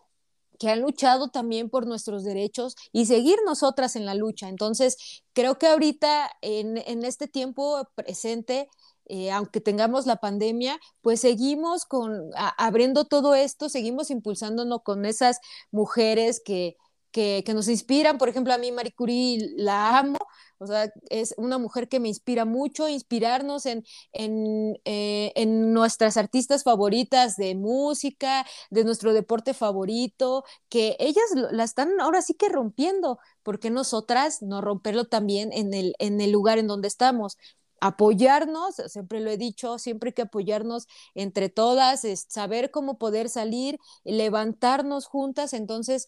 que 0.58 0.70
han 0.70 0.80
luchado 0.80 1.28
también 1.30 1.70
por 1.70 1.86
nuestros 1.86 2.24
derechos 2.24 2.76
y 2.94 3.08
seguir 3.08 3.38
nosotras 3.46 3.98
en 3.98 4.06
la 4.06 4.16
lucha. 4.16 4.48
Entonces, 4.48 5.24
creo 5.34 5.58
que 5.58 5.68
ahorita 5.68 6.32
en, 6.42 6.78
en 6.78 7.04
este 7.04 7.28
tiempo 7.28 7.86
presente 7.96 8.70
eh, 9.08 9.32
aunque 9.32 9.62
tengamos 9.62 10.06
la 10.06 10.18
pandemia, 10.18 10.80
pues 11.02 11.22
seguimos 11.22 11.86
con, 11.86 12.32
abriendo 12.58 13.06
todo 13.06 13.36
esto, 13.36 13.70
seguimos 13.70 14.10
impulsándonos 14.10 14.82
con 14.84 15.06
esas 15.06 15.40
mujeres 15.72 16.42
que, 16.44 16.78
que, 17.16 17.54
nos 17.54 17.70
inspiran. 17.70 18.18
Por 18.18 18.28
ejemplo, 18.28 18.54
a 18.54 18.58
mí 18.58 18.72
Marie 18.74 18.94
Curie 18.94 19.54
la 19.56 20.00
amo, 20.00 20.18
o 20.58 20.68
sea, 20.68 20.92
es 21.10 21.34
una 21.38 21.58
mujer 21.58 21.88
que 21.88 22.02
me 22.02 22.10
inspira 22.10 22.44
mucho, 22.44 22.90
inspirarnos 22.90 23.66
en, 23.66 23.86
en, 24.12 24.78
eh, 24.84 25.32
en, 25.36 25.72
nuestras 25.74 26.18
artistas 26.18 26.64
favoritas 26.64 27.38
de 27.38 27.56
música, 27.56 28.46
de 28.70 28.84
nuestro 28.84 29.14
deporte 29.14 29.54
favorito, 29.54 30.44
que 30.68 30.98
ellas 31.00 31.26
la 31.52 31.64
están 31.64 32.02
ahora 32.02 32.22
sí 32.22 32.34
que 32.34 32.50
rompiendo, 32.50 33.20
porque 33.44 33.70
nosotras 33.70 34.42
no 34.42 34.60
romperlo 34.60 35.06
también 35.06 35.54
en 35.54 35.74
el, 35.74 35.96
en 36.00 36.20
el 36.20 36.32
lugar 36.32 36.58
en 36.58 36.68
donde 36.68 36.90
estamos? 36.90 37.38
Apoyarnos, 37.82 38.76
siempre 38.88 39.20
lo 39.20 39.30
he 39.30 39.38
dicho, 39.38 39.78
siempre 39.80 40.10
hay 40.10 40.14
que 40.14 40.22
apoyarnos 40.24 40.88
entre 41.14 41.50
todas, 41.50 42.06
es 42.06 42.26
saber 42.30 42.72
cómo 42.72 42.98
poder 42.98 43.30
salir, 43.30 43.80
levantarnos 44.04 45.06
juntas, 45.06 45.54
entonces 45.54 46.08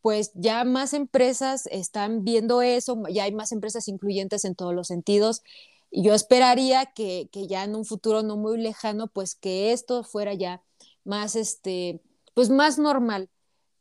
pues 0.00 0.30
ya 0.34 0.64
más 0.64 0.94
empresas 0.94 1.66
están 1.66 2.24
viendo 2.24 2.62
eso, 2.62 3.02
ya 3.10 3.24
hay 3.24 3.32
más 3.32 3.52
empresas 3.52 3.88
incluyentes 3.88 4.44
en 4.44 4.54
todos 4.54 4.74
los 4.74 4.86
sentidos. 4.86 5.42
Y 5.90 6.02
yo 6.04 6.14
esperaría 6.14 6.86
que, 6.86 7.28
que 7.32 7.46
ya 7.46 7.64
en 7.64 7.74
un 7.74 7.84
futuro 7.84 8.22
no 8.22 8.36
muy 8.36 8.58
lejano, 8.58 9.08
pues 9.08 9.34
que 9.34 9.72
esto 9.72 10.04
fuera 10.04 10.34
ya 10.34 10.62
más, 11.04 11.34
este, 11.36 12.00
pues 12.34 12.50
más 12.50 12.78
normal 12.78 13.28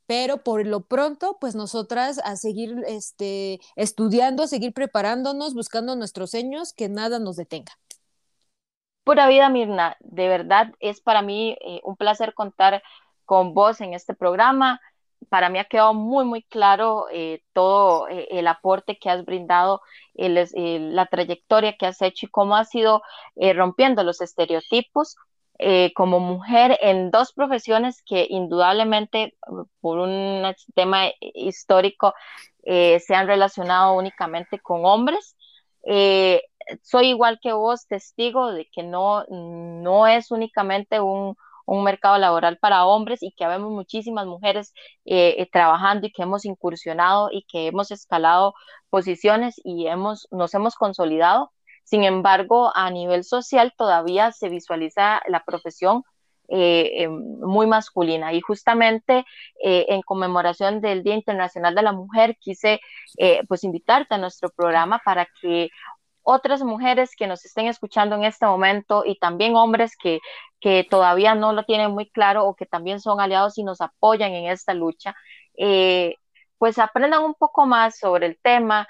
pero 0.08 0.38
por 0.38 0.66
lo 0.66 0.86
pronto, 0.86 1.38
pues 1.40 1.54
nosotras 1.54 2.20
a 2.24 2.38
seguir 2.38 2.82
este, 2.88 3.60
estudiando, 3.76 4.44
a 4.44 4.48
seguir 4.48 4.74
preparándonos, 4.74 5.54
buscando 5.54 5.96
nuestros 5.96 6.32
sueños, 6.32 6.74
que 6.74 6.88
nada 6.90 7.20
nos 7.20 7.36
detenga. 7.36 7.74
Pura 9.04 9.28
vida, 9.28 9.50
Mirna, 9.50 9.98
de 10.00 10.28
verdad 10.28 10.74
es 10.80 11.02
para 11.02 11.22
mí 11.22 11.58
eh, 11.62 11.82
un 11.84 11.96
placer 11.98 12.34
contar 12.34 12.82
con 13.26 13.54
vos 13.54 13.82
en 13.82 13.94
este 13.94 14.14
programa. 14.14 14.80
Para 15.30 15.50
mí 15.50 15.60
ha 15.60 15.66
quedado 15.66 15.94
muy, 15.94 16.24
muy 16.24 16.44
claro 16.44 17.08
eh, 17.12 17.42
todo 17.52 18.08
eh, 18.08 18.28
el 18.32 18.48
aporte 18.48 18.98
que 18.98 19.10
has 19.10 19.26
brindado, 19.26 19.82
la 20.14 21.06
trayectoria 21.08 21.76
que 21.78 21.86
has 21.86 22.02
hecho 22.02 22.26
y 22.26 22.30
cómo 22.30 22.56
has 22.56 22.74
ido 22.74 23.02
rompiendo 23.36 24.04
los 24.04 24.22
estereotipos 24.22 25.16
eh, 25.60 25.94
como 25.94 26.20
mujer 26.20 26.78
en 26.82 27.12
dos 27.12 27.34
profesiones 27.34 28.04
que 28.04 28.28
indudablemente 28.30 29.36
por 29.82 30.00
un 30.00 30.44
tema 30.76 31.06
histórico 31.20 32.14
eh, 32.64 33.00
se 33.00 33.16
han 33.16 33.28
relacionado 33.28 33.94
únicamente 33.94 34.60
con 34.60 34.86
hombres. 34.86 35.36
Eh, 35.84 36.42
soy 36.84 37.10
igual 37.10 37.40
que 37.42 37.54
vos, 37.54 37.88
testigo 37.88 38.52
de 38.52 38.68
que 38.72 38.84
no, 38.84 39.24
no 39.30 40.08
es 40.08 40.32
únicamente 40.32 41.00
un, 41.00 41.36
un 41.68 41.84
mercado 41.84 42.18
laboral 42.18 42.58
para 42.58 42.86
hombres 42.86 43.22
y 43.22 43.32
que 43.34 43.44
habemos 43.46 43.72
muchísimas 43.72 44.26
mujeres 44.26 44.74
eh, 45.06 45.48
trabajando 45.52 46.08
y 46.08 46.12
que 46.12 46.24
hemos 46.24 46.46
incursionado 46.46 47.30
y 47.32 47.44
que 47.44 47.68
hemos 47.68 47.92
escalado 47.92 48.54
posiciones 48.90 49.62
y 49.64 49.88
hemos, 49.88 50.28
nos 50.32 50.54
hemos 50.54 50.76
consolidado. 50.76 51.52
Sin 51.88 52.04
embargo, 52.04 52.70
a 52.76 52.90
nivel 52.92 53.24
social 53.24 53.74
todavía 53.78 54.34
se 54.34 54.50
visualiza 54.50 55.22
la 55.30 55.46
profesión 55.46 56.04
eh, 56.50 57.04
em, 57.04 57.40
muy 57.40 57.66
masculina. 57.66 58.34
Y 58.34 58.42
justamente 58.42 59.26
eh, 59.64 59.86
en 59.88 60.02
conmemoración 60.02 60.82
del 60.82 61.02
Día 61.02 61.16
Internacional 61.16 61.76
de 61.76 61.84
la 61.84 61.94
Mujer 61.94 62.36
quise 62.42 62.82
eh, 63.18 63.42
pues 63.48 63.64
invitarte 63.64 64.16
a 64.16 64.18
nuestro 64.18 64.50
programa 64.50 65.00
para 65.06 65.30
que 65.42 65.70
otras 66.24 66.62
mujeres 66.62 67.16
que 67.16 67.26
nos 67.26 67.46
estén 67.46 67.68
escuchando 67.68 68.18
en 68.18 68.26
este 68.26 68.46
momento 68.46 69.04
y 69.06 69.18
también 69.18 69.56
hombres 69.56 69.96
que, 69.96 70.20
que 70.60 70.86
todavía 70.90 71.36
no 71.36 71.54
lo 71.54 71.64
tienen 71.64 71.92
muy 71.92 72.10
claro 72.10 72.46
o 72.46 72.56
que 72.56 72.66
también 72.66 73.00
son 73.00 73.22
aliados 73.22 73.58
y 73.58 73.64
nos 73.64 73.80
apoyan 73.80 74.34
en 74.34 74.52
esta 74.52 74.74
lucha, 74.74 75.16
pues 76.58 76.80
aprendan 76.80 77.24
un 77.24 77.34
poco 77.36 77.66
más 77.66 77.98
sobre 78.00 78.28
el 78.28 78.40
tema, 78.42 78.88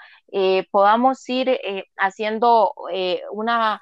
podamos 0.70 1.28
ir 1.28 1.60
haciendo 1.96 2.72
una 3.32 3.80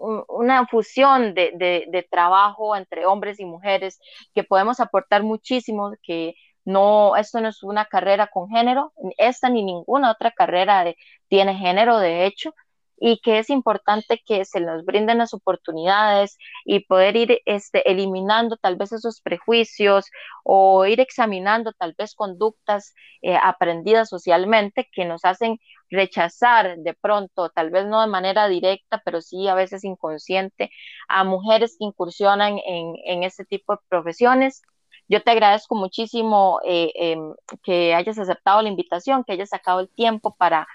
una 0.00 0.66
fusión 0.66 1.34
de, 1.34 1.52
de, 1.56 2.08
trabajo 2.10 2.74
entre 2.74 3.06
hombres 3.06 3.38
y 3.38 3.44
mujeres 3.44 4.00
que 4.34 4.44
podemos 4.44 4.80
aportar 4.80 5.22
muchísimo, 5.22 5.92
que 6.02 6.34
no, 6.64 7.16
esto 7.16 7.40
no 7.40 7.48
es 7.48 7.62
una 7.62 7.84
carrera 7.86 8.28
con 8.28 8.48
género, 8.48 8.92
esta 9.18 9.48
ni 9.50 9.62
ninguna 9.62 10.10
otra 10.10 10.30
carrera 10.30 10.84
tiene 11.28 11.54
género, 11.54 11.98
de 11.98 12.26
hecho, 12.26 12.54
y 13.00 13.18
que 13.20 13.38
es 13.38 13.50
importante 13.50 14.22
que 14.24 14.44
se 14.44 14.60
nos 14.60 14.84
brinden 14.84 15.18
las 15.18 15.34
oportunidades 15.34 16.36
y 16.64 16.80
poder 16.86 17.16
ir 17.16 17.40
este, 17.46 17.90
eliminando 17.90 18.56
tal 18.58 18.76
vez 18.76 18.92
esos 18.92 19.20
prejuicios 19.22 20.06
o 20.44 20.84
ir 20.86 21.00
examinando 21.00 21.72
tal 21.72 21.94
vez 21.98 22.14
conductas 22.14 22.94
eh, 23.22 23.36
aprendidas 23.42 24.10
socialmente 24.10 24.88
que 24.92 25.06
nos 25.06 25.24
hacen 25.24 25.58
rechazar 25.90 26.76
de 26.76 26.94
pronto, 26.94 27.48
tal 27.50 27.70
vez 27.70 27.86
no 27.86 28.00
de 28.02 28.06
manera 28.06 28.48
directa, 28.48 29.02
pero 29.04 29.20
sí 29.22 29.48
a 29.48 29.54
veces 29.54 29.82
inconsciente, 29.82 30.70
a 31.08 31.24
mujeres 31.24 31.76
que 31.78 31.86
incursionan 31.86 32.58
en, 32.66 32.94
en 33.04 33.22
este 33.24 33.44
tipo 33.44 33.74
de 33.74 33.80
profesiones. 33.88 34.62
Yo 35.08 35.22
te 35.22 35.32
agradezco 35.32 35.74
muchísimo 35.74 36.60
eh, 36.64 36.92
em, 36.94 37.34
que 37.64 37.94
hayas 37.94 38.18
aceptado 38.18 38.62
la 38.62 38.68
invitación, 38.68 39.24
que 39.24 39.32
hayas 39.32 39.48
sacado 39.48 39.80
el 39.80 39.88
tiempo 39.88 40.36
para 40.36 40.68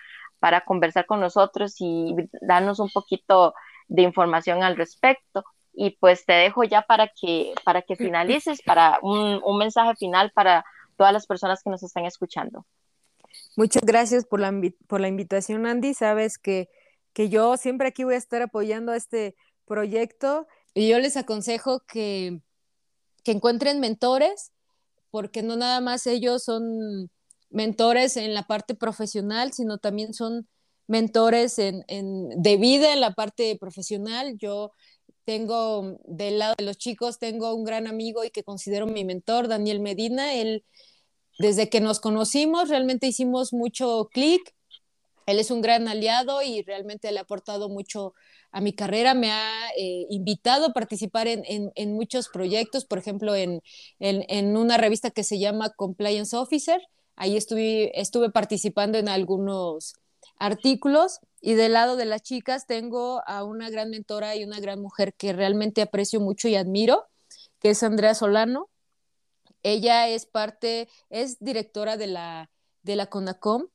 para 0.45 0.61
conversar 0.61 1.07
con 1.07 1.19
nosotros 1.19 1.73
y 1.79 2.13
darnos 2.39 2.79
un 2.79 2.91
poquito 2.91 3.55
de 3.87 4.03
información 4.03 4.61
al 4.61 4.77
respecto. 4.77 5.43
Y 5.73 5.97
pues 5.97 6.23
te 6.23 6.33
dejo 6.33 6.63
ya 6.63 6.83
para 6.83 7.07
que, 7.19 7.55
para 7.63 7.81
que 7.81 7.95
finalices, 7.95 8.61
para 8.61 8.99
un, 9.01 9.41
mensaje 9.57 9.95
final 9.95 10.31
para 10.35 10.63
todas 10.97 11.13
las 11.13 11.25
personas 11.25 11.63
que 11.63 11.71
nos 11.71 11.81
están 11.81 12.05
escuchando. 12.05 12.63
Muchas 13.57 13.81
gracias 13.81 14.23
por 14.23 14.39
la, 14.39 14.53
por 14.85 15.01
la 15.01 15.07
invitación, 15.07 15.65
Andy. 15.65 15.95
Sabes 15.95 16.37
que, 16.37 16.69
que 17.11 17.29
yo 17.29 17.57
siempre 17.57 17.87
aquí 17.87 18.03
voy 18.03 18.13
a 18.13 18.17
estar 18.17 18.43
apoyando 18.43 18.91
a 18.91 18.97
este 18.97 19.35
proyecto 19.65 20.45
y 20.75 20.89
yo 20.89 20.99
les 20.99 21.17
aconsejo 21.17 21.79
que, 21.87 22.39
que 23.23 23.31
encuentren 23.31 23.79
mentores, 23.79 24.51
porque 25.09 25.41
no 25.41 25.55
nada 25.55 25.81
más 25.81 26.05
ellos 26.05 26.43
son 26.43 27.09
mentores 27.55 28.17
en 28.17 28.33
la 28.33 28.43
parte 28.43 28.75
profesional, 28.75 29.53
sino 29.53 29.77
también 29.77 30.13
son 30.13 30.47
mentores 30.87 31.57
en, 31.57 31.83
de 31.87 32.57
vida 32.57 32.93
en 32.93 32.99
la 32.99 33.13
parte 33.13 33.57
profesional. 33.57 34.37
Yo 34.37 34.71
tengo 35.23 35.97
del 36.03 36.37
lado 36.39 36.55
de 36.57 36.65
los 36.65 36.77
chicos, 36.77 37.17
tengo 37.17 37.55
un 37.55 37.63
gran 37.63 37.87
amigo 37.87 38.23
y 38.25 38.29
que 38.29 38.43
considero 38.43 38.85
mi 38.87 39.05
mentor, 39.05 39.47
Daniel 39.47 39.79
Medina. 39.79 40.33
Él, 40.35 40.65
desde 41.39 41.69
que 41.69 41.79
nos 41.79 42.01
conocimos, 42.01 42.69
realmente 42.69 43.07
hicimos 43.07 43.53
mucho 43.53 44.09
clic. 44.11 44.53
Él 45.25 45.39
es 45.39 45.49
un 45.49 45.61
gran 45.61 45.87
aliado 45.87 46.41
y 46.41 46.61
realmente 46.61 47.09
le 47.11 47.19
ha 47.19 47.23
aportado 47.23 47.69
mucho 47.69 48.13
a 48.51 48.59
mi 48.59 48.73
carrera. 48.73 49.13
Me 49.13 49.31
ha 49.31 49.69
eh, 49.77 50.05
invitado 50.09 50.67
a 50.67 50.73
participar 50.73 51.27
en, 51.27 51.93
muchos 51.93 52.27
proyectos, 52.27 52.83
por 52.83 52.97
ejemplo, 52.99 53.33
en, 53.33 53.61
en, 53.99 54.57
una 54.57 54.75
revista 54.77 55.09
que 55.09 55.23
se 55.23 55.39
llama 55.39 55.69
Compliance 55.69 56.35
Officer 56.35 56.81
Ahí 57.15 57.37
estuve, 57.37 57.99
estuve 57.99 58.29
participando 58.29 58.97
en 58.97 59.09
algunos 59.09 59.93
artículos 60.37 61.19
y 61.41 61.53
del 61.53 61.73
lado 61.73 61.95
de 61.95 62.05
las 62.05 62.21
chicas 62.21 62.67
tengo 62.67 63.21
a 63.27 63.43
una 63.43 63.69
gran 63.69 63.89
mentora 63.89 64.35
y 64.35 64.43
una 64.43 64.59
gran 64.59 64.81
mujer 64.81 65.13
que 65.13 65.33
realmente 65.33 65.81
aprecio 65.81 66.19
mucho 66.19 66.47
y 66.47 66.55
admiro, 66.55 67.05
que 67.59 67.69
es 67.69 67.83
Andrea 67.83 68.15
Solano. 68.15 68.69
Ella 69.63 70.09
es 70.09 70.25
parte, 70.25 70.89
es 71.09 71.39
directora 71.39 71.97
de 71.97 72.07
la, 72.07 72.51
de 72.83 72.95
la 72.95 73.07
CONACOM 73.07 73.67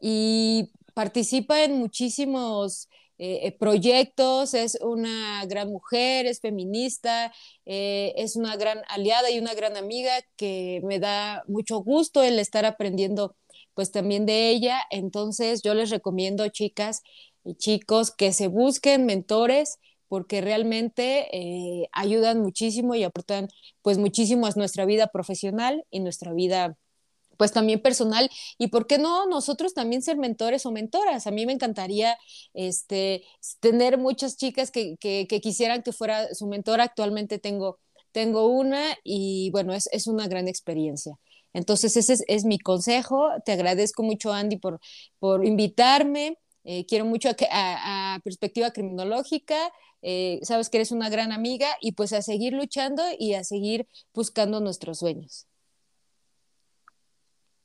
y 0.00 0.72
participa 0.94 1.62
en 1.62 1.78
muchísimos 1.78 2.88
eh, 3.18 3.46
eh, 3.46 3.52
proyectos, 3.52 4.52
es 4.52 4.78
una 4.82 5.44
gran 5.46 5.70
mujer, 5.70 6.26
es 6.26 6.40
feminista, 6.40 7.32
eh, 7.64 8.12
es 8.16 8.36
una 8.36 8.56
gran 8.56 8.82
aliada 8.88 9.30
y 9.30 9.38
una 9.38 9.54
gran 9.54 9.76
amiga 9.78 10.12
que 10.36 10.82
me 10.84 10.98
da 10.98 11.42
mucho 11.48 11.78
gusto 11.82 12.22
el 12.22 12.38
estar 12.38 12.66
aprendiendo 12.66 13.34
pues 13.74 13.90
también 13.90 14.26
de 14.26 14.50
ella. 14.50 14.80
Entonces 14.90 15.62
yo 15.62 15.74
les 15.74 15.90
recomiendo, 15.90 16.46
chicas 16.48 17.02
y 17.44 17.54
chicos, 17.54 18.10
que 18.10 18.32
se 18.32 18.48
busquen 18.48 19.06
mentores 19.06 19.78
porque 20.08 20.40
realmente 20.40 21.88
ayudan 21.92 22.40
muchísimo 22.40 22.94
y 22.94 23.02
aportan 23.02 23.48
pues 23.82 23.98
muchísimo 23.98 24.46
a 24.46 24.50
nuestra 24.56 24.84
vida 24.84 25.08
profesional 25.08 25.84
y 25.90 26.00
nuestra 26.00 26.32
vida 26.32 26.76
pues 27.36 27.52
también 27.52 27.80
personal 27.80 28.30
y 28.58 28.68
por 28.68 28.86
qué 28.86 28.98
no 28.98 29.26
nosotros 29.26 29.74
también 29.74 30.02
ser 30.02 30.16
mentores 30.16 30.66
o 30.66 30.72
mentoras. 30.72 31.26
A 31.26 31.30
mí 31.30 31.46
me 31.46 31.52
encantaría 31.52 32.16
este, 32.54 33.24
tener 33.60 33.98
muchas 33.98 34.36
chicas 34.36 34.70
que, 34.70 34.96
que, 34.98 35.26
quisieran 35.40 35.82
que 35.82 35.92
fuera 35.92 36.34
su 36.34 36.46
mentora. 36.46 36.84
Actualmente 36.84 37.38
tengo, 37.38 37.78
tengo 38.12 38.48
una 38.48 38.96
y 39.04 39.50
bueno, 39.50 39.74
es, 39.74 39.88
es 39.92 40.06
una 40.06 40.28
gran 40.28 40.48
experiencia. 40.48 41.18
Entonces 41.56 41.96
ese 41.96 42.22
es, 42.28 42.44
mi 42.44 42.58
consejo. 42.58 43.30
Te 43.46 43.52
agradezco 43.52 44.02
mucho, 44.02 44.32
Andy, 44.32 44.56
por, 44.58 44.78
por 45.18 45.44
invitarme. 45.46 46.38
Eh, 46.64 46.84
quiero 46.86 47.06
mucho 47.06 47.30
a, 47.50 48.20
Perspectiva 48.24 48.72
Criminológica. 48.72 49.72
Eh, 50.02 50.38
sabes 50.42 50.68
que 50.68 50.78
eres 50.78 50.92
una 50.92 51.08
gran 51.08 51.32
amiga 51.32 51.68
y 51.80 51.92
pues 51.92 52.12
a 52.12 52.20
seguir 52.22 52.52
luchando 52.52 53.02
y 53.18 53.34
a 53.34 53.44
seguir 53.44 53.88
buscando 54.12 54.60
nuestros 54.60 54.98
sueños. 54.98 55.46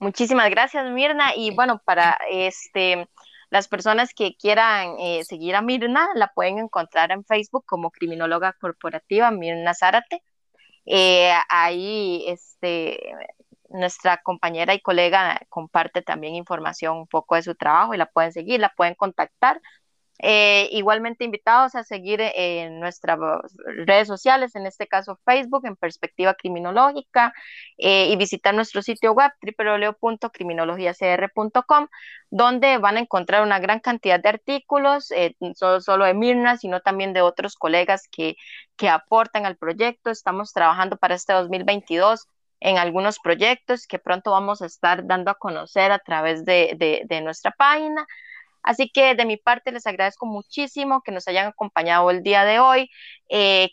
Muchísimas 0.01 0.49
gracias, 0.49 0.89
Mirna. 0.91 1.35
Y 1.35 1.53
bueno, 1.55 1.79
para 1.85 2.17
este 2.27 3.07
las 3.51 3.67
personas 3.67 4.13
que 4.15 4.35
quieran 4.35 4.95
eh, 4.99 5.23
seguir 5.25 5.55
a 5.55 5.61
Mirna, 5.61 6.09
la 6.15 6.31
pueden 6.33 6.57
encontrar 6.57 7.11
en 7.11 7.23
Facebook 7.23 7.65
como 7.67 7.91
criminóloga 7.91 8.53
corporativa 8.53 9.29
Mirna 9.29 9.75
Zárate. 9.75 10.23
Eh, 10.87 11.31
ahí 11.49 12.25
este, 12.27 13.13
nuestra 13.69 14.17
compañera 14.23 14.73
y 14.73 14.81
colega 14.81 15.39
comparte 15.49 16.01
también 16.01 16.33
información 16.35 16.97
un 16.97 17.07
poco 17.07 17.35
de 17.35 17.43
su 17.43 17.53
trabajo 17.53 17.93
y 17.93 17.97
la 17.97 18.07
pueden 18.07 18.33
seguir, 18.33 18.59
la 18.59 18.73
pueden 18.75 18.95
contactar. 18.95 19.61
Eh, 20.23 20.69
igualmente 20.71 21.23
invitados 21.23 21.74
a 21.74 21.84
seguir 21.84 22.22
en 22.22 22.80
nuestras 22.80 23.17
redes 23.88 24.07
sociales, 24.07 24.55
en 24.55 24.67
este 24.67 24.86
caso 24.88 25.19
Facebook, 25.26 25.65
en 25.65 25.76
Perspectiva 25.76 26.36
Criminológica, 26.36 27.34
eh, 27.80 28.11
y 28.11 28.15
visitar 28.17 28.53
nuestro 28.53 28.84
sitio 28.84 29.13
web 29.13 29.32
www.criminologiacr.com, 29.41 31.88
donde 32.30 32.78
van 32.78 32.97
a 32.97 32.99
encontrar 32.99 33.41
una 33.41 33.57
gran 33.59 33.80
cantidad 33.80 34.19
de 34.19 34.30
artículos, 34.30 35.09
eh, 35.11 35.36
no 35.39 35.82
solo 35.82 36.05
de 36.05 36.13
Mirna, 36.13 36.57
sino 36.57 36.82
también 36.82 37.13
de 37.13 37.22
otros 37.22 37.55
colegas 37.55 38.07
que, 38.11 38.36
que 38.78 38.89
aportan 38.89 39.47
al 39.47 39.57
proyecto. 39.57 40.11
Estamos 40.11 40.53
trabajando 40.53 40.97
para 40.97 41.15
este 41.15 41.34
2022 41.34 42.28
en 42.59 42.78
algunos 42.78 43.17
proyectos 43.19 43.88
que 43.88 43.97
pronto 43.97 44.30
vamos 44.30 44.61
a 44.61 44.67
estar 44.67 45.07
dando 45.07 45.32
a 45.32 45.36
conocer 45.36 45.91
a 45.91 45.97
través 45.97 46.45
de, 46.45 47.01
de 47.09 47.22
nuestra 47.22 47.49
página. 47.51 48.05
Así 48.64 48.89
que 48.89 49.16
de 49.16 49.26
mi 49.26 49.38
parte 49.38 49.72
les 49.72 49.88
agradezco 49.88 50.26
muchísimo 50.26 51.01
que 51.01 51.12
nos 51.12 51.28
hayan 51.28 51.47
acompañado 51.47 52.09
el 52.12 52.24
día 52.24 52.43
de 52.45 52.59
hoy. 52.59 52.89
Eh, 53.30 53.70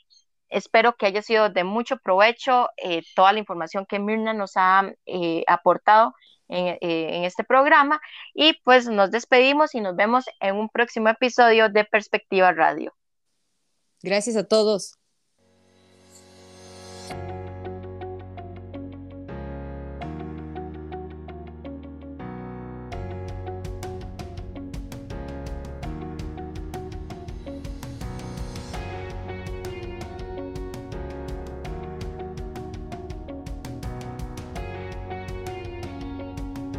espero 0.49 0.95
que 0.97 1.07
haya 1.07 1.22
sido 1.22 1.51
de 1.51 1.64
mucho 1.64 1.99
provecho 1.99 2.68
eh, 2.76 3.03
toda 3.14 3.32
la 3.32 3.39
información 3.39 3.86
que 3.86 3.99
Mirna 3.99 4.32
nos 4.34 4.53
ha 4.57 4.91
eh, 5.07 5.45
aportado 5.47 6.14
en, 6.49 6.78
en 6.80 7.24
este 7.24 7.45
programa. 7.45 8.01
Y 8.34 8.55
pues 8.64 8.89
nos 8.89 9.11
despedimos 9.11 9.74
y 9.74 9.80
nos 9.80 9.95
vemos 9.97 10.24
en 10.41 10.57
un 10.57 10.68
próximo 10.68 11.09
episodio 11.09 11.68
de 11.68 11.84
Perspectiva 11.84 12.53
Radio. 12.53 12.95
Gracias 14.03 14.36
a 14.36 14.47
todos. 14.47 14.97